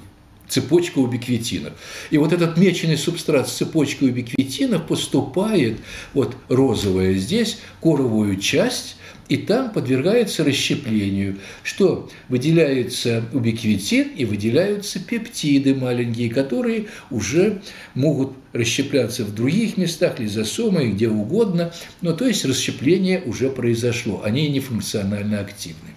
цепочка 0.50 0.98
убиквитинов. 0.98 1.72
И 2.10 2.18
вот 2.18 2.32
этот 2.32 2.58
меченый 2.58 2.98
субстрат 2.98 3.48
с 3.48 3.52
цепочкой 3.52 4.10
убиквитинов 4.10 4.86
поступает, 4.86 5.78
вот 6.12 6.36
розовая 6.48 7.14
здесь, 7.14 7.58
коровую 7.80 8.36
часть, 8.36 8.96
и 9.28 9.36
там 9.36 9.70
подвергается 9.70 10.42
расщеплению, 10.42 11.38
что 11.62 12.10
выделяется 12.28 13.22
убиквитин 13.32 14.08
и 14.08 14.24
выделяются 14.24 14.98
пептиды 14.98 15.72
маленькие, 15.72 16.30
которые 16.30 16.88
уже 17.12 17.62
могут 17.94 18.32
расщепляться 18.52 19.24
в 19.24 19.32
других 19.32 19.76
местах, 19.76 20.18
лизосомы, 20.18 20.88
где 20.88 21.08
угодно, 21.08 21.72
но 22.00 22.12
то 22.12 22.26
есть 22.26 22.44
расщепление 22.44 23.22
уже 23.24 23.50
произошло, 23.50 24.20
они 24.24 24.48
не 24.48 24.58
функционально 24.58 25.38
активны. 25.38 25.94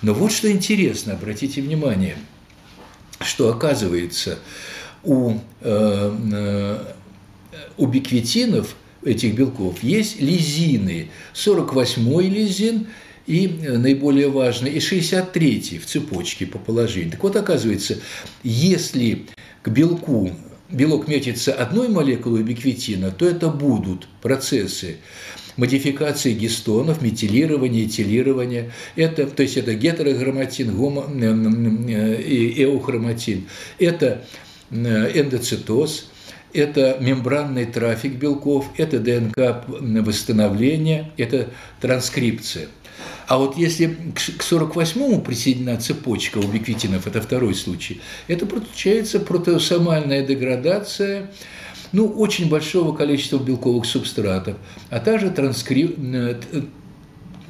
Но 0.00 0.14
вот 0.14 0.32
что 0.32 0.50
интересно, 0.50 1.12
обратите 1.12 1.60
внимание– 1.60 2.16
что 3.24 3.50
оказывается 3.50 4.38
у 5.02 5.34
э, 5.60 6.16
э, 6.32 6.78
убиквитинов 7.76 8.76
этих 9.04 9.34
белков 9.34 9.82
есть 9.82 10.20
лизины. 10.20 11.10
48-й 11.34 12.28
лизин 12.28 12.86
и 13.26 13.46
э, 13.46 13.78
наиболее 13.78 14.28
важный, 14.28 14.70
и 14.70 14.78
63-й 14.78 15.78
в 15.78 15.86
цепочке 15.86 16.46
по 16.46 16.58
положению. 16.58 17.12
Так 17.12 17.22
вот, 17.22 17.36
оказывается, 17.36 17.98
если 18.42 19.26
к 19.62 19.68
белку 19.68 20.30
белок 20.72 21.06
метится 21.06 21.52
одной 21.52 21.88
молекулой 21.88 22.40
убиквитина, 22.40 23.10
то 23.10 23.26
это 23.26 23.48
будут 23.48 24.08
процессы 24.20 24.96
модификации 25.56 26.32
гистонов, 26.32 27.02
метилирование, 27.02 27.86
этилирование. 27.86 28.72
Это, 28.96 29.26
то 29.26 29.42
есть 29.42 29.56
это 29.56 29.74
гетерохроматин, 29.74 30.74
гомо, 30.74 31.06
и 31.12 32.62
эухроматин. 32.64 33.48
Это 33.78 34.24
эндоцитоз, 34.70 36.10
это 36.52 36.96
мембранный 37.00 37.66
трафик 37.66 38.14
белков, 38.14 38.70
это 38.76 38.98
ДНК 38.98 39.64
восстановление, 39.68 41.10
это 41.16 41.48
транскрипция. 41.80 42.68
А 43.26 43.38
вот 43.38 43.56
если 43.56 43.86
к 43.86 44.18
48-му 44.18 45.22
присоединена 45.22 45.76
цепочка 45.78 46.38
убиквитинов, 46.38 47.06
это 47.06 47.20
второй 47.22 47.54
случай, 47.54 48.00
это 48.28 48.46
получается 48.46 49.20
протеосомальная 49.20 50.24
деградация 50.26 51.30
ну, 51.92 52.06
очень 52.06 52.48
большого 52.48 52.94
количества 52.96 53.38
белковых 53.38 53.86
субстратов, 53.86 54.56
а 54.90 55.00
также 55.00 55.30
транскрип 55.30 55.98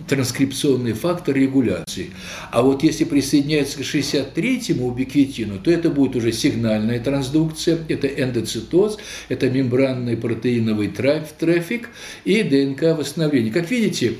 транскрипционный 0.08 0.92
фактор 0.92 1.36
регуляции. 1.36 2.10
А 2.50 2.62
вот 2.62 2.82
если 2.82 3.04
присоединяется 3.04 3.78
к 3.78 3.82
63-му 3.82 4.88
убиквитину, 4.88 5.58
то 5.58 5.70
это 5.70 5.90
будет 5.90 6.16
уже 6.16 6.32
сигнальная 6.32 7.00
трансдукция, 7.00 7.78
это 7.88 8.08
эндоцитоз, 8.08 8.98
это 9.28 9.48
мембранный 9.48 10.16
протеиновый 10.16 10.88
трафик 10.88 11.88
и 12.24 12.42
ДНК 12.42 12.98
восстановление. 12.98 13.52
Как 13.52 13.70
видите, 13.70 14.16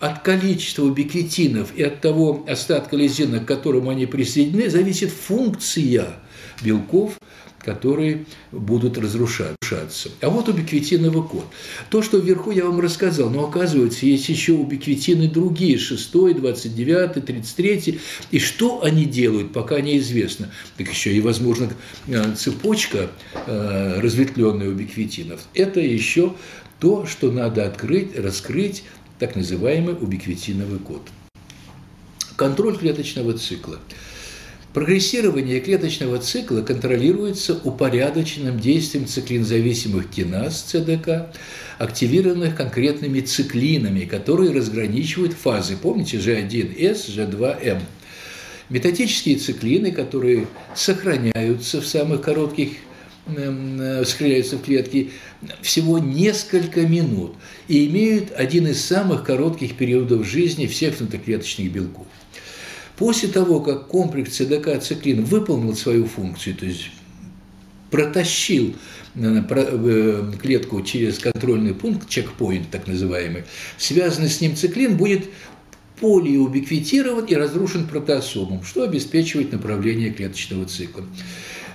от 0.00 0.20
количества 0.20 0.84
убиквитинов 0.84 1.74
и 1.76 1.82
от 1.82 2.00
того 2.00 2.44
остатка 2.48 2.96
лизина, 2.96 3.40
к 3.40 3.46
которому 3.46 3.90
они 3.90 4.06
присоединены, 4.06 4.68
зависит 4.68 5.10
функция 5.10 6.14
белков 6.62 7.18
которые 7.66 8.26
будут 8.52 8.96
разрушаться. 8.96 10.08
А 10.20 10.30
вот 10.30 10.48
убиквитиновый 10.48 11.24
код. 11.24 11.44
То, 11.90 12.00
что 12.00 12.18
вверху 12.18 12.52
я 12.52 12.64
вам 12.64 12.78
рассказал, 12.78 13.28
но 13.28 13.44
оказывается, 13.44 14.06
есть 14.06 14.28
еще 14.28 14.52
убиквитины 14.52 15.28
другие, 15.28 15.76
6, 15.76 16.12
29, 16.12 17.24
33. 17.24 18.00
И 18.30 18.38
что 18.38 18.84
они 18.84 19.04
делают, 19.04 19.52
пока 19.52 19.80
неизвестно. 19.80 20.52
Так 20.76 20.88
еще 20.88 21.12
и, 21.12 21.20
возможно, 21.20 21.68
э, 22.06 22.34
цепочка 22.36 23.10
э, 23.34 24.00
разветвленная 24.00 24.68
убиквитинов. 24.68 25.40
Это 25.52 25.80
еще 25.80 26.36
то, 26.78 27.04
что 27.04 27.32
надо 27.32 27.66
открыть, 27.66 28.16
раскрыть, 28.16 28.84
так 29.18 29.34
называемый 29.34 29.96
убиквитиновый 30.00 30.78
код. 30.78 31.02
Контроль 32.36 32.78
клеточного 32.78 33.32
цикла– 33.32 33.80
Прогрессирование 34.76 35.60
клеточного 35.60 36.18
цикла 36.18 36.60
контролируется 36.60 37.58
упорядоченным 37.64 38.60
действием 38.60 39.06
циклинзависимых 39.06 40.10
киназ 40.10 40.60
ЦДК, 40.60 41.28
активированных 41.78 42.54
конкретными 42.54 43.20
циклинами, 43.20 44.04
которые 44.04 44.52
разграничивают 44.52 45.32
фазы. 45.32 45.78
Помните, 45.80 46.18
G1S, 46.18 47.08
G2M. 47.08 47.80
Метатические 48.68 49.36
циклины, 49.36 49.92
которые 49.92 50.46
сохраняются 50.74 51.80
в 51.80 51.86
самых 51.86 52.20
коротких 52.20 52.72
эм, 53.28 53.80
э, 53.80 54.04
в 54.04 54.62
клетке 54.62 55.08
всего 55.62 55.98
несколько 55.98 56.82
минут 56.82 57.34
и 57.66 57.86
имеют 57.86 58.30
один 58.32 58.66
из 58.66 58.84
самых 58.84 59.24
коротких 59.24 59.74
периодов 59.78 60.26
жизни 60.26 60.66
всех 60.66 61.00
внутриклеточных 61.00 61.72
белков. 61.72 62.06
После 62.96 63.28
того, 63.28 63.60
как 63.60 63.88
комплекс 63.88 64.36
ЦДК-циклин 64.36 65.24
выполнил 65.24 65.74
свою 65.76 66.06
функцию, 66.06 66.56
то 66.56 66.64
есть 66.64 66.90
протащил 67.90 68.74
э, 69.14 69.42
э, 69.48 70.32
клетку 70.40 70.82
через 70.82 71.18
контрольный 71.18 71.74
пункт, 71.74 72.08
чекпоинт 72.08 72.70
так 72.70 72.86
называемый, 72.86 73.44
связанный 73.76 74.28
с 74.28 74.40
ним 74.40 74.56
циклин 74.56 74.96
будет 74.96 75.26
полиубиквитирован 76.00 77.24
и 77.26 77.34
разрушен 77.34 77.86
протеосомом, 77.86 78.64
что 78.64 78.82
обеспечивает 78.82 79.52
направление 79.52 80.10
клеточного 80.10 80.66
цикла. 80.66 81.04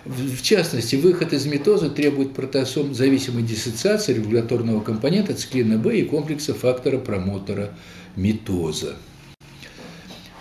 В 0.05 0.41
частности, 0.41 0.95
выход 0.95 1.31
из 1.33 1.45
метоза 1.45 1.89
требует 1.89 2.33
протеосом 2.33 2.95
зависимой 2.95 3.43
диссоциации 3.43 4.15
регуляторного 4.15 4.81
компонента 4.81 5.35
циклина 5.35 5.77
В 5.77 5.89
и 5.89 6.01
комплекса 6.03 6.55
фактора 6.55 6.97
промотора 6.97 7.77
метоза. 8.15 8.95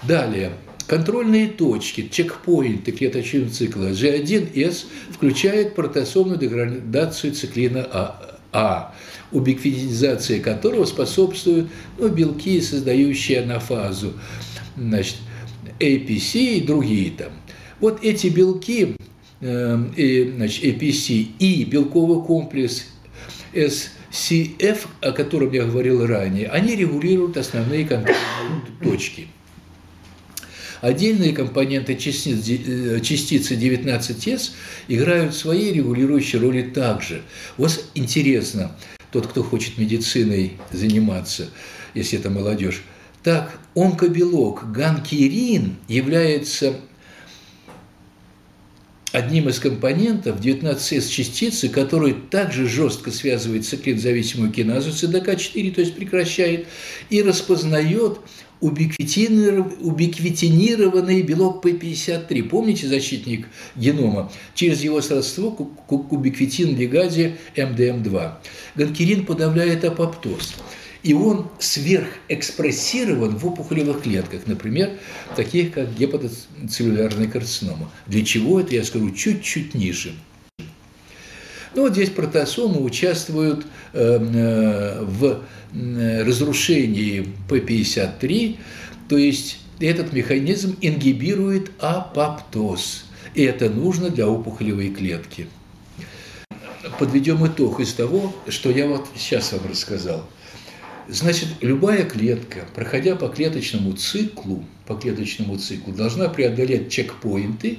Далее, 0.02 0.52
Контрольные 0.90 1.46
точки, 1.46 2.08
чекпоинты 2.10 2.90
клеточного 2.90 3.48
цикла 3.48 3.90
G1S 3.92 4.86
включают 5.12 5.76
протеосомную 5.76 6.36
деградацию 6.36 7.32
циклина 7.32 7.86
А, 7.92 8.40
а 8.50 8.94
убиквитизация 9.30 10.40
которого 10.40 10.84
способствуют 10.86 11.68
ну, 11.96 12.08
белки, 12.08 12.60
создающие 12.60 13.42
анафазу, 13.42 14.14
значит, 14.76 15.18
APC 15.78 16.56
и 16.56 16.60
другие 16.60 17.12
там. 17.12 17.30
Вот 17.78 18.02
эти 18.02 18.26
белки, 18.26 18.96
э, 19.42 19.78
и, 19.96 20.32
значит, 20.34 20.64
APC 20.64 21.28
и 21.38 21.64
белковый 21.66 22.26
комплекс 22.26 22.86
SCF, 23.52 24.88
о 25.02 25.12
котором 25.12 25.52
я 25.52 25.66
говорил 25.66 26.04
ранее, 26.04 26.48
они 26.48 26.74
регулируют 26.74 27.36
основные 27.36 27.86
контрольные 27.86 28.16
точки– 28.82 29.28
Отдельные 30.80 31.32
компоненты 31.32 31.92
э, 31.92 31.96
частицы 31.98 33.54
19С 33.54 34.50
играют 34.88 35.34
свои 35.34 35.72
регулирующие 35.72 36.40
роли 36.40 36.62
также. 36.62 37.22
Вот 37.58 37.84
интересно, 37.94 38.76
тот, 39.12 39.26
кто 39.26 39.42
хочет 39.42 39.76
медициной 39.76 40.52
заниматься, 40.72 41.50
если 41.94 42.18
это 42.18 42.30
молодежь, 42.30 42.82
так, 43.22 43.58
онкобелок 43.74 44.72
ганкерин 44.72 45.76
является 45.88 46.76
одним 49.12 49.48
из 49.48 49.58
компонентов 49.58 50.40
19С 50.40 51.08
частицы, 51.08 51.68
который 51.68 52.14
также 52.14 52.68
жестко 52.68 53.10
связывает 53.10 53.66
циклин-зависимую 53.66 54.52
киназу 54.52 54.90
ЦДК4, 54.90 55.74
то 55.74 55.80
есть 55.80 55.94
прекращает, 55.94 56.66
и 57.10 57.22
распознает 57.22 58.20
убиквитинированный 58.60 61.22
белок 61.22 61.64
P53. 61.64 62.42
Помните 62.44 62.86
защитник 62.86 63.48
генома? 63.76 64.30
Через 64.54 64.82
его 64.82 65.00
сродство 65.00 65.50
к 65.50 66.12
убиквитин 66.12 66.76
лигазе 66.76 67.38
МДМ2. 67.56 68.32
Ганкерин 68.76 69.24
подавляет 69.26 69.84
апоптоз. 69.84 70.54
И 71.02 71.14
он 71.14 71.48
сверхэкспрессирован 71.58 73.38
в 73.38 73.46
опухолевых 73.46 74.02
клетках, 74.02 74.46
например, 74.46 74.90
таких 75.34 75.72
как 75.72 75.96
гепатоцеллюлярная 75.96 77.26
карцинома. 77.26 77.90
Для 78.06 78.22
чего 78.22 78.60
это, 78.60 78.74
я 78.74 78.84
скажу, 78.84 79.10
чуть-чуть 79.10 79.74
ниже. 79.74 80.12
Ну, 81.74 81.82
вот 81.82 81.92
здесь 81.92 82.10
протеосомы 82.10 82.82
участвуют 82.82 83.64
э, 83.92 84.18
э, 84.18 85.04
в 85.04 85.42
разрушении 85.72 87.28
P53, 87.48 88.56
то 89.08 89.16
есть 89.16 89.58
этот 89.78 90.12
механизм 90.12 90.76
ингибирует 90.80 91.70
апоптоз. 91.78 93.04
И 93.34 93.42
это 93.42 93.70
нужно 93.70 94.10
для 94.10 94.26
опухолевой 94.26 94.90
клетки. 94.90 95.46
Подведем 96.98 97.46
итог 97.46 97.78
из 97.80 97.92
того, 97.94 98.34
что 98.48 98.70
я 98.70 98.88
вот 98.88 99.06
сейчас 99.14 99.52
вам 99.52 99.70
рассказал. 99.70 100.26
Значит, 101.08 101.48
любая 101.60 102.04
клетка, 102.04 102.66
проходя 102.74 103.16
по 103.16 103.28
клеточному 103.28 103.92
циклу, 103.94 104.64
по 104.86 104.94
клеточному 104.94 105.56
циклу, 105.58 105.92
должна 105.92 106.28
преодолеть 106.28 106.90
чекпоинты, 106.90 107.78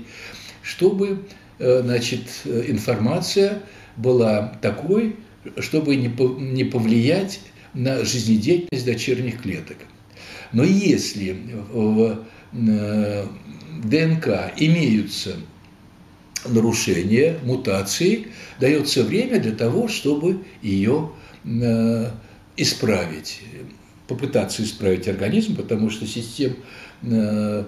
чтобы 0.61 1.07
э, 1.09 1.17
значит, 1.61 2.23
информация 2.45 3.61
была 3.97 4.57
такой, 4.61 5.15
чтобы 5.59 5.95
не 5.95 6.63
повлиять 6.63 7.39
на 7.73 8.03
жизнедеятельность 8.03 8.85
дочерних 8.85 9.41
клеток. 9.41 9.77
Но 10.51 10.63
если 10.63 11.37
в 11.71 12.25
э, 12.53 13.25
ДНК 13.83 14.53
имеются 14.57 15.35
нарушения, 16.45 17.37
мутации, 17.43 18.27
дается 18.59 19.03
время 19.03 19.39
для 19.39 19.53
того, 19.53 19.87
чтобы 19.87 20.39
ее 20.61 21.11
э, 21.45 22.09
исправить, 22.57 23.41
попытаться 24.07 24.63
исправить 24.63 25.07
организм, 25.07 25.55
потому 25.55 25.89
что 25.89 26.05
систем 26.05 26.55
э, 27.03 27.63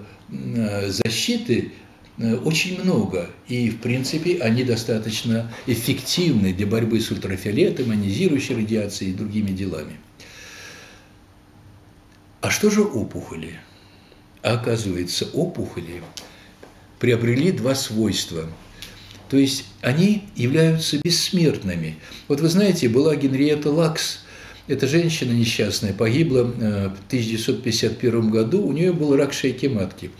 защиты 0.88 1.72
очень 2.18 2.80
много, 2.80 3.30
и, 3.48 3.70
в 3.70 3.80
принципе, 3.80 4.38
они 4.38 4.62
достаточно 4.62 5.52
эффективны 5.66 6.52
для 6.52 6.66
борьбы 6.66 7.00
с 7.00 7.10
ультрафиолетом, 7.10 7.92
ионизирующей 7.92 8.54
радиацией 8.54 9.10
и 9.10 9.14
другими 9.14 9.50
делами. 9.50 9.98
А 12.40 12.50
что 12.50 12.70
же 12.70 12.82
опухоли? 12.82 13.58
Оказывается, 14.42 15.26
опухоли 15.32 16.02
приобрели 17.00 17.50
два 17.50 17.74
свойства. 17.74 18.46
То 19.28 19.36
есть 19.38 19.64
они 19.80 20.24
являются 20.36 20.98
бессмертными. 20.98 21.96
Вот 22.28 22.40
вы 22.40 22.48
знаете, 22.48 22.88
была 22.88 23.16
Генриетта 23.16 23.70
Лакс, 23.70 24.20
эта 24.66 24.86
женщина 24.86 25.32
несчастная 25.32 25.92
погибла 25.92 26.44
в 26.44 27.06
1951 27.08 28.30
году, 28.30 28.62
у 28.62 28.72
нее 28.72 28.92
был 28.92 29.16
рак 29.16 29.32
шейки 29.32 29.66
матки. 29.66 30.10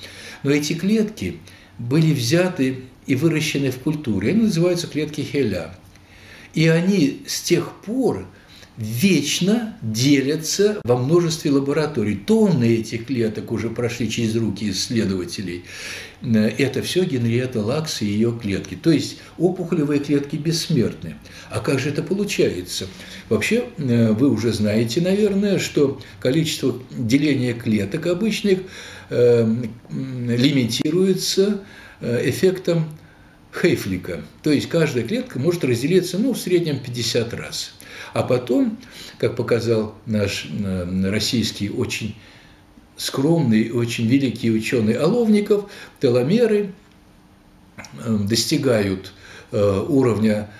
Но 0.42 0.50
эти 0.50 0.72
клетки 0.72 1.38
были 1.78 2.12
взяты 2.12 2.84
и 3.06 3.14
выращены 3.14 3.70
в 3.70 3.78
культуре. 3.78 4.30
Они 4.30 4.42
называются 4.42 4.86
клетки 4.86 5.20
Хеля. 5.20 5.74
И 6.54 6.68
они 6.68 7.22
с 7.26 7.42
тех 7.42 7.72
пор 7.84 8.26
вечно 8.76 9.76
делятся 9.82 10.80
во 10.84 10.96
множестве 10.96 11.50
лабораторий. 11.50 12.16
Тонны 12.16 12.76
этих 12.76 13.06
клеток 13.06 13.52
уже 13.52 13.70
прошли 13.70 14.10
через 14.10 14.34
руки 14.36 14.70
исследователей. 14.70 15.64
Это 16.22 16.82
все 16.82 17.04
Генриетта 17.04 17.60
Лакс 17.60 18.02
и 18.02 18.06
ее 18.06 18.36
клетки. 18.40 18.74
То 18.74 18.90
есть 18.90 19.18
опухолевые 19.38 20.00
клетки 20.00 20.36
бессмертны. 20.36 21.16
А 21.50 21.60
как 21.60 21.78
же 21.78 21.90
это 21.90 22.02
получается? 22.02 22.86
Вообще, 23.28 23.64
э, 23.76 24.12
вы 24.12 24.30
уже 24.30 24.52
знаете, 24.52 25.00
наверное, 25.00 25.58
что 25.58 26.00
количество 26.20 26.78
деления 26.90 27.52
клеток 27.52 28.06
обычных 28.06 28.60
лимитируется 29.10 31.60
э, 32.00 32.30
эффектом 32.30 32.86
Хейфлика. 33.60 34.22
То 34.42 34.50
есть 34.50 34.68
каждая 34.68 35.04
клетка 35.04 35.38
может 35.38 35.64
разделиться 35.64 36.18
ну, 36.18 36.32
в 36.32 36.38
среднем 36.38 36.80
50 36.80 37.34
раз. 37.34 37.74
А 38.12 38.22
потом, 38.22 38.78
как 39.18 39.36
показал 39.36 39.94
наш 40.06 40.48
э, 40.50 41.10
российский 41.10 41.70
очень 41.70 42.16
скромный, 42.96 43.70
очень 43.70 44.06
великий 44.06 44.50
ученый 44.50 44.94
Оловников, 44.94 45.70
теломеры 46.00 46.72
э, 48.04 48.18
достигают 48.28 49.12
э, 49.52 49.84
уровня 49.88 50.50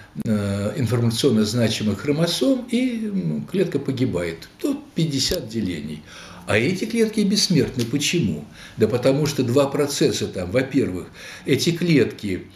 информационно 0.76 1.44
значимых 1.44 2.02
хромосом, 2.02 2.68
и 2.70 3.42
клетка 3.50 3.80
погибает. 3.80 4.48
Тут 4.60 4.78
50 4.94 5.48
делений. 5.48 6.04
А 6.46 6.58
эти 6.58 6.84
клетки 6.84 7.20
бессмертны. 7.20 7.84
Почему? 7.84 8.44
Да 8.76 8.88
потому 8.88 9.26
что 9.26 9.42
два 9.42 9.66
процесса 9.66 10.26
там. 10.26 10.50
Во-первых, 10.50 11.08
эти 11.46 11.70
клетки 11.70 12.46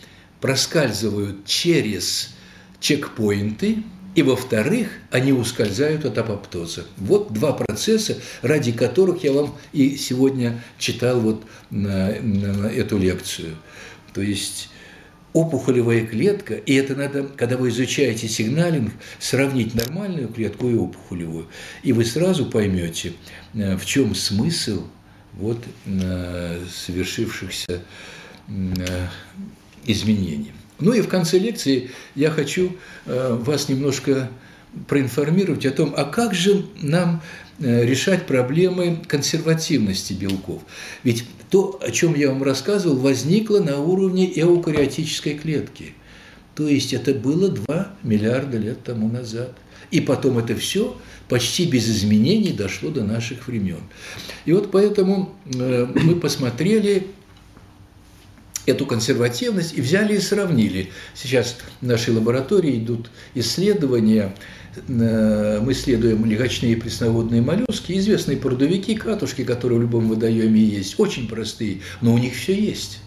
проскальзывают 0.41 1.47
через 1.47 2.35
чекпоинты, 2.81 3.83
и, 4.15 4.23
во-вторых, 4.23 4.89
они 5.13 5.33
ускользают 5.33 6.05
от 6.05 6.19
апоптоза. 6.19 6.85
Вот 6.97 7.33
два 7.33 7.53
процесса, 7.53 8.17
ради 8.43 8.73
которых 8.73 9.23
я 9.23 9.33
вам 9.33 9.57
и 9.73 9.97
сегодня 9.97 10.61
читал 10.77 11.21
вот 11.21 11.45
на, 11.71 12.17
на 12.21 12.67
эту 12.67 12.99
лекцию. 12.99 13.55
То 14.15 14.21
есть 14.21 14.71
опухолевая 15.33 16.07
клетка, 16.07 16.55
и 16.55 16.75
это 16.75 16.95
надо, 16.97 17.25
когда 17.25 17.57
вы 17.57 17.69
изучаете 17.69 18.29
сигналинг, 18.29 18.93
сравнить 19.19 19.75
нормальную 19.75 20.29
клетку 20.29 20.69
и 20.69 20.75
опухолевую, 20.75 21.49
и 21.83 21.93
вы 21.93 22.05
сразу 22.05 22.47
поймете, 22.47 23.13
э, 23.55 23.77
в 23.77 23.85
чем 23.85 24.15
смысл 24.15 24.85
вот 25.35 25.63
э, 25.87 26.65
совершившихся 26.71 27.83
э, 28.49 29.07
изменений. 29.85 30.53
Ну 30.81 30.93
и 30.93 31.01
в 31.01 31.09
конце 31.09 31.39
лекции 31.39 31.91
я 32.15 32.31
хочу 32.31 32.77
вас 33.05 33.69
немножко 33.69 34.31
проинформировать 34.87 35.67
о 35.67 35.73
том, 35.73 35.93
а 35.97 36.05
как 36.05 36.35
же 36.35 36.67
нам 36.81 37.21
решать 37.61 38.27
проблемы 38.27 38.99
консервативности 39.07 40.13
белков. 40.13 40.63
Ведь 41.03 41.25
то, 41.51 41.79
о 41.83 41.91
чем 41.91 42.15
я 42.15 42.29
вам 42.29 42.43
рассказывал, 42.43 42.97
возникло 42.97 43.59
на 43.61 43.79
уровне 43.79 44.31
эукариотической 44.41 45.35
клетки. 45.35 45.95
То 46.55 46.69
есть 46.69 46.93
это 46.93 47.15
было 47.15 47.49
2 47.49 47.95
миллиарда 48.03 48.59
лет 48.59 48.83
тому 48.85 49.09
назад. 49.09 49.57
И 49.91 50.01
потом 50.01 50.39
это 50.39 50.55
все 50.57 50.97
почти 51.29 51.67
без 51.67 51.89
изменений 51.89 52.53
дошло 52.53 52.91
до 52.91 53.05
наших 53.05 53.49
времен. 53.49 53.81
И 54.45 54.53
вот 54.53 54.71
поэтому 54.71 55.35
э, 55.47 55.87
мы 55.95 56.17
посмотрели 56.17 57.07
эту 58.69 58.87
консервативность 58.87 59.77
и 59.77 59.81
взяли 59.81 60.17
и 60.17 60.21
сравнили. 60.21 60.91
Сейчас 61.15 61.57
в 61.81 61.87
нашей 61.87 62.15
лаборатории 62.15 62.79
идут 62.79 63.11
исследования, 63.35 64.35
э, 64.77 65.61
мы 65.63 65.73
исследуем 65.73 66.25
легочные 66.25 66.77
пресноводные 66.77 67.43
моллюски, 67.43 67.99
известные 67.99 68.37
прудовики, 68.37 68.95
катушки, 68.95 69.45
которые 69.45 69.79
в 69.79 69.83
любом 69.83 70.09
водоеме 70.09 70.61
есть, 70.61 70.99
очень 70.99 71.29
простые, 71.29 71.79
но 72.01 72.15
у 72.15 72.19
них 72.19 72.35
все 72.35 72.55
есть. 72.55 73.01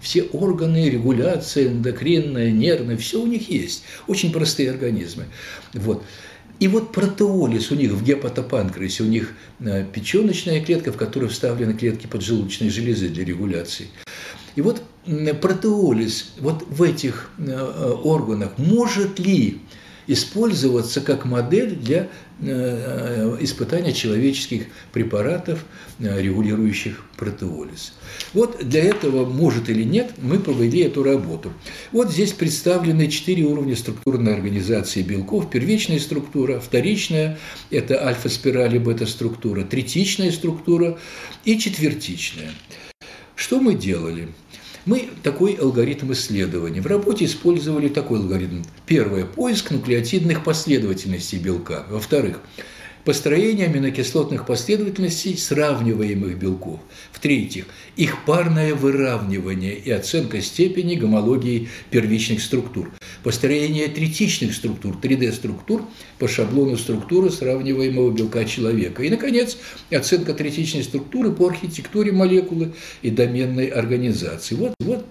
Все 0.00 0.22
органы, 0.24 0.90
регуляция, 0.90 1.68
эндокринная, 1.68 2.50
нервная, 2.50 2.96
все 2.96 3.20
у 3.20 3.26
них 3.26 3.48
есть. 3.48 3.82
Очень 4.06 4.30
простые 4.30 4.70
организмы. 4.70 5.24
Вот. 5.72 6.04
И 6.58 6.68
вот 6.68 6.92
протеолиз 6.92 7.70
у 7.70 7.74
них 7.74 7.92
в 7.92 8.02
гепатопанкреасе, 8.02 9.02
у 9.02 9.06
них 9.06 9.34
э, 9.60 9.84
печеночная 9.92 10.64
клетка, 10.64 10.92
в 10.92 10.96
которую 10.96 11.28
вставлены 11.30 11.74
клетки 11.74 12.06
поджелудочной 12.06 12.70
железы 12.70 13.08
для 13.08 13.24
регуляции. 13.24 13.88
И 14.54 14.62
вот 14.62 14.82
протеолиз 15.40 16.32
вот 16.40 16.64
в 16.68 16.82
этих 16.82 17.30
э, 17.38 17.44
э, 17.48 17.90
органах 18.02 18.58
может 18.58 19.18
ли 19.18 19.60
использоваться 20.08 21.00
как 21.00 21.24
модель 21.24 21.74
для 21.74 22.08
э, 22.40 23.36
испытания 23.40 23.92
человеческих 23.92 24.66
препаратов, 24.92 25.64
регулирующих 25.98 27.04
протеолиз. 27.16 27.94
Вот 28.32 28.64
для 28.64 28.84
этого, 28.84 29.24
может 29.24 29.68
или 29.68 29.82
нет, 29.82 30.12
мы 30.18 30.38
провели 30.38 30.80
эту 30.82 31.02
работу. 31.02 31.52
Вот 31.90 32.12
здесь 32.12 32.32
представлены 32.32 33.08
четыре 33.08 33.44
уровня 33.44 33.74
структурной 33.74 34.34
организации 34.34 35.02
белков. 35.02 35.50
Первичная 35.50 35.98
структура, 35.98 36.60
вторичная– 36.60 37.38
это 37.70 38.06
альфа-спираль 38.06 38.76
и 38.76 38.78
бета-структура, 38.78 39.64
третичная 39.64 40.30
структура 40.30 40.98
и 41.44 41.58
четвертичная. 41.58 42.52
Что 43.34 43.60
мы 43.60 43.74
делали? 43.74 44.28
Мы 44.86 45.08
такой 45.24 45.54
алгоритм 45.54 46.12
исследования. 46.12 46.80
В 46.80 46.86
работе 46.86 47.24
использовали 47.24 47.88
такой 47.88 48.20
алгоритм. 48.20 48.62
Первое– 48.86 49.24
поиск 49.26 49.72
нуклеотидных 49.72 50.44
последовательностей 50.44 51.40
белка. 51.40 51.84
Во-вторых, 51.90 52.38
построение 53.04 53.66
аминокислотных 53.66 54.46
последовательностей 54.46 55.36
сравниваемых 55.36 56.38
белков. 56.38 56.78
В-третьих, 57.10 57.64
их 57.96 58.24
парное 58.24 58.76
выравнивание 58.76 59.74
и 59.74 59.90
оценка 59.90 60.40
степени 60.40 60.94
гомологии 60.94 61.68
первичных 61.90 62.40
структур. 62.40 62.92
Построение 63.26 63.88
третичных 63.88 64.54
структур, 64.54 64.96
3D-структур 65.02 65.82
по 66.20 66.28
шаблону 66.28 66.76
структуры 66.76 67.28
сравниваемого 67.28 68.12
белка 68.12 68.44
человека. 68.44 69.02
И, 69.02 69.10
наконец, 69.10 69.56
оценка 69.90 70.32
третичной 70.32 70.84
структуры 70.84 71.32
по 71.32 71.48
архитектуре 71.48 72.12
молекулы 72.12 72.74
и 73.02 73.10
доменной 73.10 73.66
организации. 73.66 74.54
Вот, 74.54 74.74
вот 74.78 75.04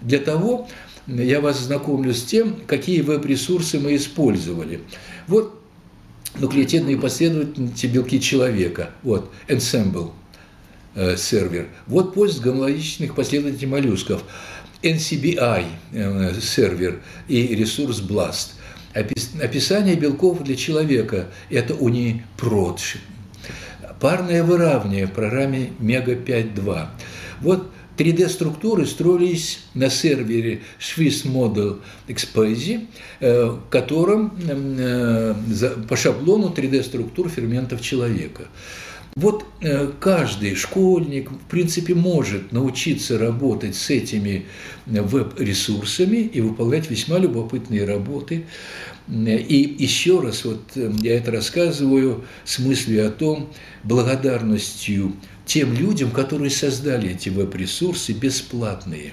для 0.00 0.18
того 0.18 0.68
я 1.06 1.40
вас 1.40 1.60
знакомлю 1.60 2.12
с 2.14 2.24
тем, 2.24 2.56
какие 2.66 3.00
веб-ресурсы 3.00 3.78
мы 3.78 3.94
использовали. 3.94 4.80
Вот 5.28 5.62
нуклеотидные 6.40 6.96
последовательности 6.96 7.86
белки 7.86 8.20
человека. 8.20 8.90
Вот, 9.04 9.30
ensemble 9.46 10.10
э, 10.96 11.16
сервер. 11.16 11.68
Вот 11.86 12.12
поиск 12.12 12.42
гомологичных 12.42 13.14
последовательностей 13.14 13.68
моллюсков. 13.68 14.24
NCBI 14.82 15.64
э, 15.92 16.34
сервер 16.40 17.02
и 17.28 17.54
ресурс 17.54 18.00
BLAST. 18.00 18.54
Описание 18.94 19.96
белков 19.96 20.42
для 20.42 20.54
человека– 20.54 21.28
это 21.50 21.74
UniProt. 21.74 22.80
Парное 24.00 24.42
выравнивание 24.42 25.06
в 25.06 25.12
программе 25.12 25.70
Mega 25.80 26.22
5.2. 26.22 26.86
Вот 27.40 27.70
3D-структуры 27.96 28.86
строились 28.86 29.60
на 29.74 29.90
сервере 29.90 30.62
Swiss 30.78 31.24
Model 31.24 31.80
XPASI, 32.08 32.86
э, 33.20 33.44
в 33.46 33.68
котором 33.70 34.32
э, 34.46 35.34
по 35.88 35.96
шаблону 35.96 36.52
3D-структур 36.54 37.28
ферментов 37.28 37.80
человека. 37.80 38.44
Вот 39.14 39.44
э, 39.60 39.90
каждый 40.00 40.54
школьник, 40.54 41.30
в 41.30 41.50
принципе, 41.50 41.94
может 41.94 42.50
научиться 42.50 43.18
работать 43.18 43.76
с 43.76 43.90
этими 43.90 44.46
веб-ресурсами 44.86 46.16
и 46.16 46.40
выполнять 46.40 46.90
весьма 46.90 47.18
любопытные 47.18 47.84
работы. 47.84 48.46
И 49.08 49.76
еще 49.78 50.20
раз, 50.20 50.44
вот 50.44 50.62
я 50.76 51.16
это 51.16 51.30
рассказываю 51.30 52.24
с 52.44 52.58
мыслью 52.58 53.06
о 53.06 53.10
том, 53.10 53.52
благодарностью 53.82 55.14
тем 55.44 55.74
людям, 55.74 56.10
которые 56.10 56.50
создали 56.50 57.10
эти 57.10 57.28
веб-ресурсы 57.28 58.12
бесплатные. 58.12 59.12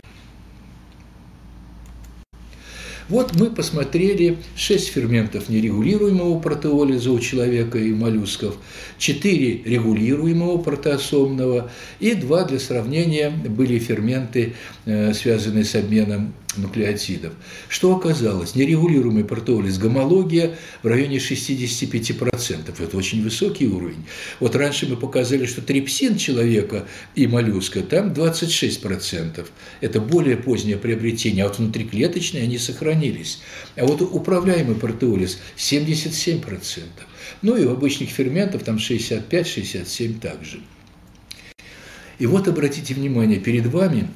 Вот 3.10 3.36
мы 3.36 3.50
посмотрели 3.50 4.38
6 4.56 4.90
ферментов 4.90 5.50
нерегулируемого 5.50 6.40
протеолиза 6.40 7.12
у 7.12 7.20
человека 7.20 7.80
и 7.80 7.92
моллюсков, 7.92 8.58
4 9.00 9.64
регулируемого 9.66 10.60
протеосомного 10.60 11.72
и 12.00 12.14
2 12.14 12.44
для 12.44 12.60
сравнения 12.60 13.32
были 13.32 13.80
ферменты, 13.80 14.54
э, 14.86 15.14
связанные 15.14 15.66
с 15.66 15.74
обменом 15.74 16.34
нуклеотидов. 16.58 17.34
Что 17.68 17.96
оказалось? 17.96 18.56
Нерегулируемый 18.56 19.24
протеолиз 19.24 19.78
гомология 19.78 20.58
в 20.82 20.88
районе 20.88 21.18
65%. 21.18 22.84
Это 22.84 22.98
очень 22.98 23.24
высокий 23.24 23.68
уровень. 23.68 24.06
Вот 24.40 24.56
раньше 24.56 24.88
мы 24.88 24.98
показали, 24.98 25.46
что 25.46 25.62
трипсин 25.62 26.18
человека 26.18 26.88
и 27.16 27.28
моллюска 27.28 27.82
там 27.82 28.14
26%. 28.14 29.46
Это 29.82 30.02
более 30.02 30.38
позднее 30.38 30.78
приобретение, 30.78 31.46
а 31.46 31.48
вот 31.48 31.60
внутриклеточные 31.60 32.44
они 32.44 32.58
сохранились. 32.58 33.40
А 33.76 33.86
вот 33.86 34.02
управляемый 34.02 34.76
протеолиз 34.76 35.40
77%. 35.58 36.84
Ну 37.42 37.56
и 37.56 37.66
у 37.66 37.72
обычных 37.72 38.10
ферментов 38.10 38.64
там 38.64 38.78
65-67 38.78 40.20
также. 40.20 40.62
И 42.18 42.26
вот 42.26 42.50
обратите 42.50 42.94
внимание, 42.94 43.40
перед 43.40 43.66
вами 43.68 44.10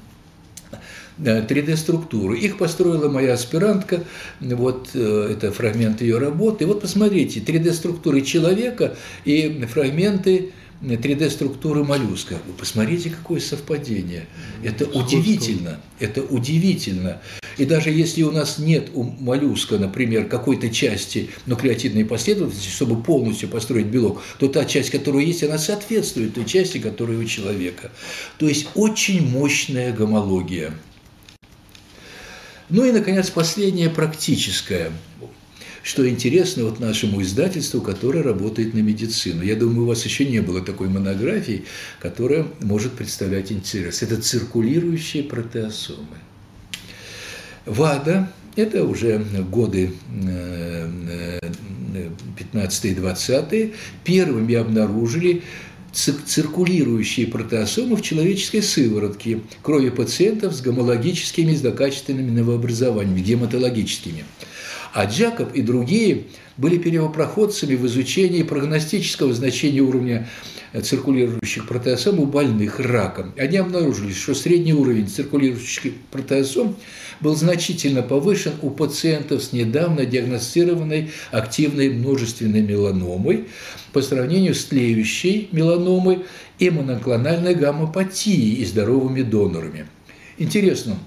3D-структуры. 1.18 2.40
Их 2.40 2.58
построила 2.58 3.10
моя 3.10 3.34
аспирантка, 3.34 4.04
вот 4.40 4.90
э, 4.94 5.30
это 5.32 5.52
фрагмент 5.52 6.02
ее 6.02 6.18
работы. 6.18 6.64
И 6.64 6.68
вот 6.68 6.82
посмотрите, 6.82 7.40
3D-структуры 7.40 8.22
человека 8.22 8.96
и 9.26 9.66
фрагменты 9.72 10.52
3D-структуры 10.82 11.84
моллюска. 11.84 12.38
Вы 12.46 12.54
посмотрите, 12.54 13.10
какое 13.10 13.40
совпадение. 13.40 14.28
Это 14.64 14.86
удивительно. 14.86 15.80
Это 16.00 16.22
удивительно. 16.22 17.22
И 17.58 17.66
даже 17.66 17.92
если 17.92 18.24
у 18.24 18.32
нас 18.32 18.58
нет 18.58 18.90
у 18.94 19.04
моллюска, 19.04 19.78
например, 19.78 20.26
какой-то 20.26 20.70
части 20.70 21.30
нуклеотидной 21.46 22.04
последовательности, 22.04 22.70
чтобы 22.70 23.02
полностью 23.02 23.48
построить 23.48 23.86
белок, 23.88 24.22
то 24.40 24.48
та 24.48 24.66
часть, 24.66 24.90
которая 24.90 25.24
есть, 25.24 25.44
она 25.44 25.58
соответствует 25.58 26.34
той 26.34 26.46
части, 26.46 26.80
которая 26.80 27.18
у 27.18 27.26
человека. 27.26 27.92
То 28.38 28.48
есть 28.48 28.68
очень 28.76 29.30
мощная 29.30 29.94
гомология. 29.94 30.74
Ну 32.74 32.84
и, 32.84 32.92
наконец, 32.92 33.30
последнее 33.30 33.90
практическое 33.90 34.92
что 35.84 36.10
интересно 36.10 36.64
вот 36.64 36.80
нашему 36.80 37.22
издательству, 37.22 37.82
которое 37.82 38.24
работает 38.24 38.74
на 38.74 38.80
медицину. 38.80 39.44
Я 39.44 39.58
думаю, 39.58 39.84
у 39.84 39.88
вас 39.88 40.06
еще 40.06 40.24
не 40.26 40.40
было 40.40 40.62
такой 40.62 40.88
монографии, 40.88 41.66
которая 42.00 42.48
может 42.62 42.94
представлять 42.94 43.52
интерес. 43.52 44.02
Это 44.02 44.22
циркулирующие 44.22 45.24
протеосомы. 45.24 46.18
ВАДА– 47.66 48.32
это 48.56 48.86
уже 48.86 49.20
годы 49.52 49.92
15 52.38 52.86
и 52.86 52.96
20 52.96 53.74
первыми 54.06 54.56
обнаружили 54.56 55.44
циркулирующие 55.94 57.28
протеосомы 57.28 57.96
в 57.96 58.02
человеческой 58.02 58.62
сыворотке 58.62 59.42
крови 59.62 59.90
пациентов 59.90 60.54
с 60.54 60.62
гомологическими 60.62 61.54
злокачественными 61.54 62.32
новообразованиями, 62.32 63.22
гематологическими. 63.22 64.26
А 64.94 65.06
Джакоб 65.06 65.54
и 65.54 65.62
другие 65.62 66.26
были 66.58 66.78
первопроходцами 66.78 67.76
в 67.76 67.86
изучении 67.88 68.44
прогностического 68.44 69.34
значения 69.34 69.82
уровня 69.82 70.28
циркулирующих 70.82 71.68
протеосом 71.68 72.20
у 72.20 72.26
больных 72.26 72.80
раком. 72.80 73.34
Они 73.38 73.58
обнаружили, 73.58 74.12
что 74.12 74.34
средний 74.34 74.74
уровень 74.74 75.08
циркулирующих 75.08 75.94
протеосом 76.12 76.76
был 77.24 77.36
значительно 77.36 78.04
повышен 78.04 78.54
у 78.62 78.70
пациентов 78.70 79.42
с 79.42 79.54
недавно 79.54 80.06
диагностированной 80.06 81.12
активной 81.32 81.90
множественной 81.90 82.62
меланомой 82.62 83.46
по 83.94 84.02
сравнению 84.02 84.54
с 84.54 84.66
тлеющей 84.66 85.48
меланомой 85.52 86.26
и 86.60 86.70
моноклональной 86.70 87.56
гаммопатией 87.56 88.62
и 88.62 88.66
здоровыми 88.66 89.22
донорами. 89.22 89.88
Интересно, 90.38 90.98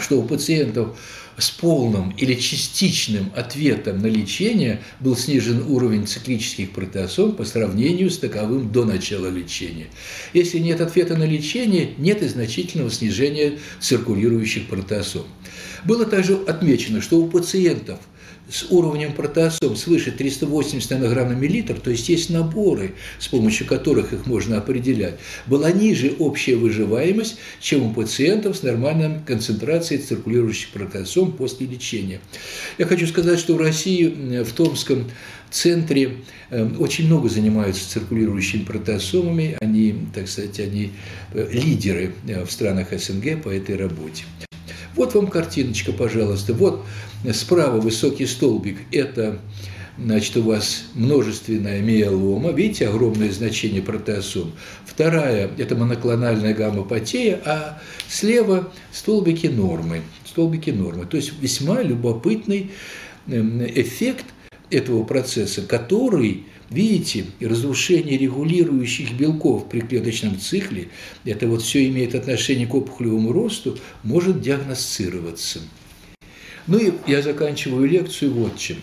что 0.00 0.20
у 0.20 0.22
пациентов 0.22 0.98
с 1.38 1.50
полным 1.50 2.10
или 2.10 2.34
частичным 2.34 3.32
ответом 3.34 4.00
на 4.00 4.06
лечение 4.06 4.82
был 5.00 5.16
снижен 5.16 5.62
уровень 5.66 6.06
циклических 6.06 6.70
протеосом 6.72 7.32
по 7.32 7.44
сравнению 7.44 8.10
с 8.10 8.18
таковым 8.18 8.70
до 8.70 8.84
начала 8.84 9.28
лечения. 9.28 9.86
Если 10.34 10.58
нет 10.58 10.80
ответа 10.80 11.16
на 11.16 11.24
лечение, 11.24 11.94
нет 11.96 12.22
и 12.22 12.28
значительного 12.28 12.90
снижения 12.90 13.58
циркулирующих 13.80 14.66
протеосом. 14.66 15.24
Было 15.84 16.04
также 16.04 16.36
отмечено, 16.36 17.00
что 17.00 17.18
у 17.18 17.28
пациентов– 17.28 17.98
с 18.52 18.66
уровнем 18.70 19.14
протеосом 19.14 19.76
свыше 19.76 20.12
380 20.12 20.90
нанограмм 20.90 21.30
на 21.30 21.32
миллилитр, 21.32 21.80
то 21.80 21.90
есть 21.90 22.08
есть 22.08 22.28
наборы, 22.28 22.94
с 23.18 23.28
помощью 23.28 23.66
которых 23.66 24.12
их 24.12 24.26
можно 24.26 24.58
определять, 24.58 25.14
была 25.46 25.72
ниже 25.72 26.14
общая 26.18 26.56
выживаемость, 26.56 27.36
чем 27.60 27.82
у 27.84 27.94
пациентов 27.94 28.58
с 28.58 28.62
нормальной 28.62 29.20
концентрацией 29.26 30.02
циркулирующих 30.02 30.68
протеосом 30.68 31.32
после 31.32 31.66
лечения. 31.66 32.20
Я 32.76 32.86
хочу 32.86 33.06
сказать, 33.06 33.38
что 33.38 33.54
в 33.54 33.58
России, 33.58 34.42
в 34.42 34.52
Томском 34.52 35.10
центре 35.50 36.18
э, 36.50 36.68
очень 36.78 37.06
много 37.06 37.28
занимаются 37.28 37.88
циркулирующими 37.88 38.64
протеосомами, 38.64 39.56
они, 39.60 39.94
так 40.14 40.28
сказать, 40.28 40.60
они 40.60 40.92
э, 41.32 41.48
лидеры 41.52 42.12
э, 42.26 42.44
в 42.44 42.50
странах 42.50 42.88
СНГ 42.92 43.42
по 43.42 43.48
этой 43.48 43.76
работе. 43.76 44.24
Вот 44.94 45.14
вам 45.14 45.28
картиночка, 45.28 45.92
пожалуйста. 45.92 46.52
Вот 46.52 46.84
справа 47.32 47.80
высокий 47.80 48.26
столбик– 48.26 48.78
это 48.92 49.38
значит, 49.98 50.36
у 50.36 50.42
вас 50.42 50.84
множественная 50.94 51.80
миелома, 51.80 52.50
видите, 52.50 52.88
огромное 52.88 53.30
значение 53.30 53.82
протеосом. 53.82 54.52
Вторая– 54.84 55.50
это 55.58 55.76
моноклональная 55.76 56.54
гаммопатия, 56.54 57.40
а 57.44 57.80
слева 58.08 58.72
столбики 58.90 59.46
нормы. 59.46 60.02
Столбики 60.24 60.70
нормы. 60.70 61.06
То 61.06 61.16
есть 61.16 61.32
весьма 61.40 61.82
любопытный 61.82 62.70
эм, 63.26 63.62
эффект 63.64 64.26
этого 64.70 65.04
процесса, 65.04 65.62
который 65.62 66.46
Видите, 66.72 67.26
разрушение 67.38 68.16
регулирующих 68.16 69.12
белков 69.12 69.68
при 69.68 69.80
клеточном 69.80 70.40
цикле, 70.40 70.88
это 71.26 71.46
вот 71.46 71.60
все 71.60 71.86
имеет 71.88 72.14
отношение 72.14 72.66
к 72.66 72.74
опухолевому 72.74 73.30
росту, 73.30 73.76
может 74.02 74.40
диагностироваться. 74.40 75.60
Ну 76.66 76.78
и 76.78 76.92
я 77.06 77.22
заканчиваю 77.22 77.86
лекцию 77.86 78.32
вот 78.32 78.56
чем. 78.56 78.78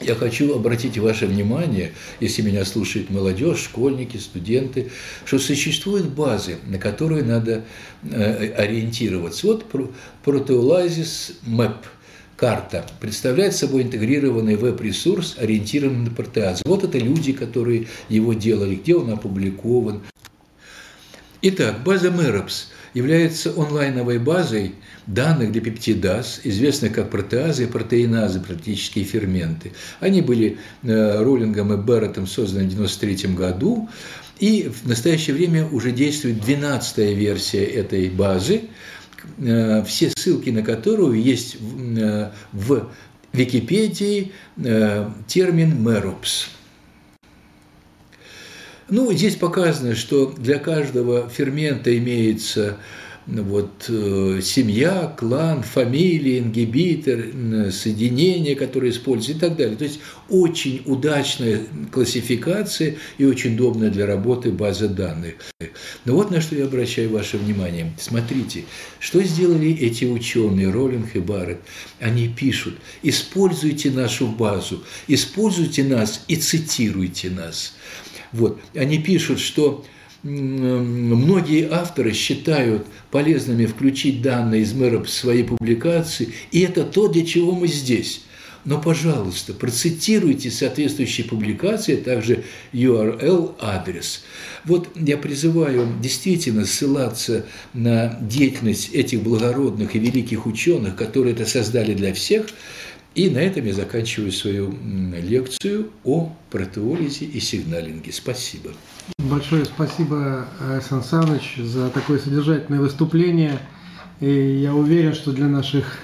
Я 0.00 0.14
хочу 0.14 0.54
обратить 0.54 0.98
ваше 0.98 1.26
внимание, 1.26 1.92
если 2.20 2.42
меня 2.42 2.66
слушает 2.66 3.08
молодежь, 3.08 3.60
школьники, 3.60 4.18
студенты, 4.18 4.90
что 5.24 5.38
существуют 5.38 6.08
базы, 6.08 6.58
на 6.66 6.78
которые 6.78 7.22
надо 7.22 7.64
э, 8.02 8.52
ориентироваться. 8.52 9.46
Вот 9.46 9.64
протеолазис 10.22 11.38
МЭП– 11.46 11.86
карта 12.36 12.84
представляет 13.00 13.54
собой 13.54 13.82
интегрированный 13.82 14.56
веб-ресурс, 14.56 15.36
ориентированный 15.38 16.10
на 16.10 16.14
протеаз. 16.14 16.62
Вот 16.64 16.84
это 16.84 16.98
люди, 16.98 17.32
которые 17.32 17.86
его 18.08 18.34
делали, 18.34 18.76
где 18.76 18.94
он 18.94 19.10
опубликован. 19.10 20.02
Итак, 21.42 21.82
база 21.84 22.08
Merops 22.08 22.66
является 22.96 23.52
онлайновой 23.56 24.18
базой 24.18 24.74
данных 25.06 25.52
для 25.52 25.60
пептидаз, 25.60 26.40
известных 26.44 26.92
как 26.92 27.10
протеазы 27.10 27.64
и 27.64 27.66
протеиназы, 27.66 28.40
практические 28.40 29.04
ферменты. 29.04 29.72
Они 30.00 30.22
были 30.22 30.58
э, 30.82 31.22
Роллингом 31.22 31.72
и 31.72 31.76
Берреттом 31.76 32.26
созданы 32.26 32.64
в 32.64 32.72
1993 32.72 33.34
году, 33.34 33.88
и 34.38 34.68
в 34.68 34.88
настоящее 34.88 35.34
время 35.36 35.66
уже 35.66 35.92
действует 35.92 36.36
12-я 36.38 37.12
версия 37.12 37.64
этой 37.64 38.10
базы– 38.10 38.62
Э, 39.38 39.82
все 39.84 40.10
ссылки 40.10 40.50
на 40.50 40.62
которую 40.62 41.20
есть 41.20 41.56
в 41.60 42.72
э, 42.72 42.84
Википедии 43.32 44.32
термин 45.26 45.82
«меропс». 45.82 46.48
Ну, 48.88 49.12
здесь 49.12 49.34
показано, 49.34 49.96
что 49.96 50.32
для 50.38 50.58
каждого 50.58 51.28
фермента 51.28 51.96
имеется 51.98 52.76
вот, 53.26 53.86
э, 53.88 54.40
семья, 54.40 55.12
клан, 55.18 55.64
фамилия, 55.64 56.38
ингибитор, 56.38 57.72
соединение, 57.72 58.54
которое 58.54 58.90
используется 58.90 59.32
и 59.32 59.48
так 59.48 59.56
далее. 59.56 59.76
То 59.76 59.82
есть 59.82 59.98
очень 60.28 60.82
удачная 60.84 61.62
классификация 61.90 62.96
и 63.18 63.24
очень 63.24 63.54
удобная 63.54 63.90
для 63.90 64.06
работы 64.06 64.52
база 64.52 64.88
данных. 64.88 65.34
Но 66.04 66.14
вот 66.14 66.30
на 66.30 66.40
что 66.40 66.54
я 66.54 66.66
обращаю 66.66 67.10
ваше 67.10 67.38
внимание. 67.38 67.92
Смотрите, 67.98 68.64
что 69.00 69.20
сделали 69.24 69.76
эти 69.76 70.04
ученые, 70.04 70.70
Роллинг 70.70 71.16
и 71.16 71.18
Барретт. 71.18 71.62
Они 71.98 72.28
пишут, 72.28 72.76
используйте 73.02 73.90
нашу 73.90 74.28
базу, 74.28 74.84
используйте 75.08 75.82
нас 75.82 76.24
и 76.28 76.36
цитируйте 76.36 77.30
нас. 77.30 77.74
Вот. 78.36 78.60
Они 78.74 78.98
пишут, 78.98 79.40
что 79.40 79.84
многие 80.22 81.68
авторы 81.70 82.12
считают 82.12 82.86
полезными 83.10 83.66
включить 83.66 84.22
данные 84.22 84.62
из 84.62 84.72
мэра 84.72 85.02
в 85.02 85.08
свои 85.08 85.42
публикации, 85.42 86.32
и 86.50 86.60
это 86.60 86.84
то, 86.84 87.08
для 87.08 87.24
чего 87.24 87.52
мы 87.52 87.68
здесь. 87.68 88.22
Но, 88.64 88.80
пожалуйста, 88.80 89.54
процитируйте 89.54 90.50
соответствующие 90.50 91.24
публикации, 91.24 92.00
а 92.00 92.02
также 92.02 92.42
URL-адрес. 92.72 94.24
Вот 94.64 94.88
я 94.96 95.16
призываю 95.16 95.88
действительно 96.02 96.66
ссылаться 96.66 97.46
на 97.74 98.18
деятельность 98.20 98.90
этих 98.92 99.22
благородных 99.22 99.94
и 99.94 100.00
великих 100.00 100.46
ученых, 100.46 100.96
которые 100.96 101.34
это 101.34 101.46
создали 101.46 101.94
для 101.94 102.12
всех, 102.12 102.46
и 103.16 103.30
на 103.30 103.38
этом 103.38 103.64
я 103.64 103.72
заканчиваю 103.72 104.30
свою 104.30 104.74
лекцию 105.14 105.88
о 106.04 106.32
протеолизе 106.50 107.24
и 107.24 107.40
сигналинге. 107.40 108.12
Спасибо. 108.12 108.70
Большое 109.18 109.64
спасибо, 109.64 110.46
Сан 110.86 111.02
Саныч, 111.02 111.56
за 111.56 111.88
такое 111.88 112.18
содержательное 112.18 112.78
выступление. 112.78 113.58
И 114.20 114.60
я 114.62 114.74
уверен, 114.74 115.14
что 115.14 115.32
для 115.32 115.46
наших 115.46 115.98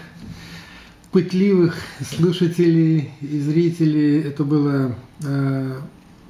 пытливых 1.12 1.76
слушателей 2.00 3.10
и 3.20 3.38
зрителей 3.40 4.22
это 4.22 4.44
было 4.44 4.94
э, 5.22 5.80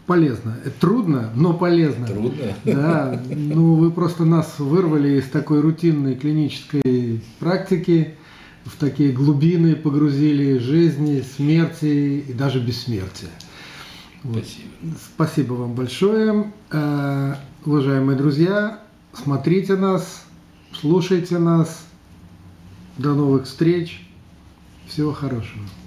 полезно. 0.07 0.59
Это 0.65 0.81
трудно, 0.81 1.31
но 1.37 1.55
полезно. 1.55 2.09
Трудно. 2.09 2.55
Да, 2.65 3.23
ну 3.31 3.77
вы 3.77 3.93
просто 3.93 4.25
нас 4.25 4.59
вырвали 4.59 5.21
из 5.21 5.29
такой 5.29 5.61
рутинной 5.61 6.17
клинической 6.17 7.21
практики 7.39 8.15
в 8.65 8.77
такие 8.77 9.13
глубины 9.13 9.75
погрузили 9.75 10.59
жизни, 10.59 11.23
смерти 11.37 12.25
и 12.29 12.33
даже 12.33 12.61
бессмертия. 12.61 13.31
Вот. 14.23 14.45
Спасибо. 14.45 14.99
Спасибо 15.15 15.53
вам 15.55 15.75
большое. 15.75 16.53
Э, 16.71 17.35
уважаемые 17.65 18.17
друзья, 18.17 18.81
смотрите 19.13 19.77
нас, 19.77 20.25
слушайте 20.73 21.39
нас. 21.39 21.87
До 22.99 23.15
новых 23.15 23.47
встреч. 23.47 24.07
Всего 24.87 25.13
хорошего. 25.13 25.63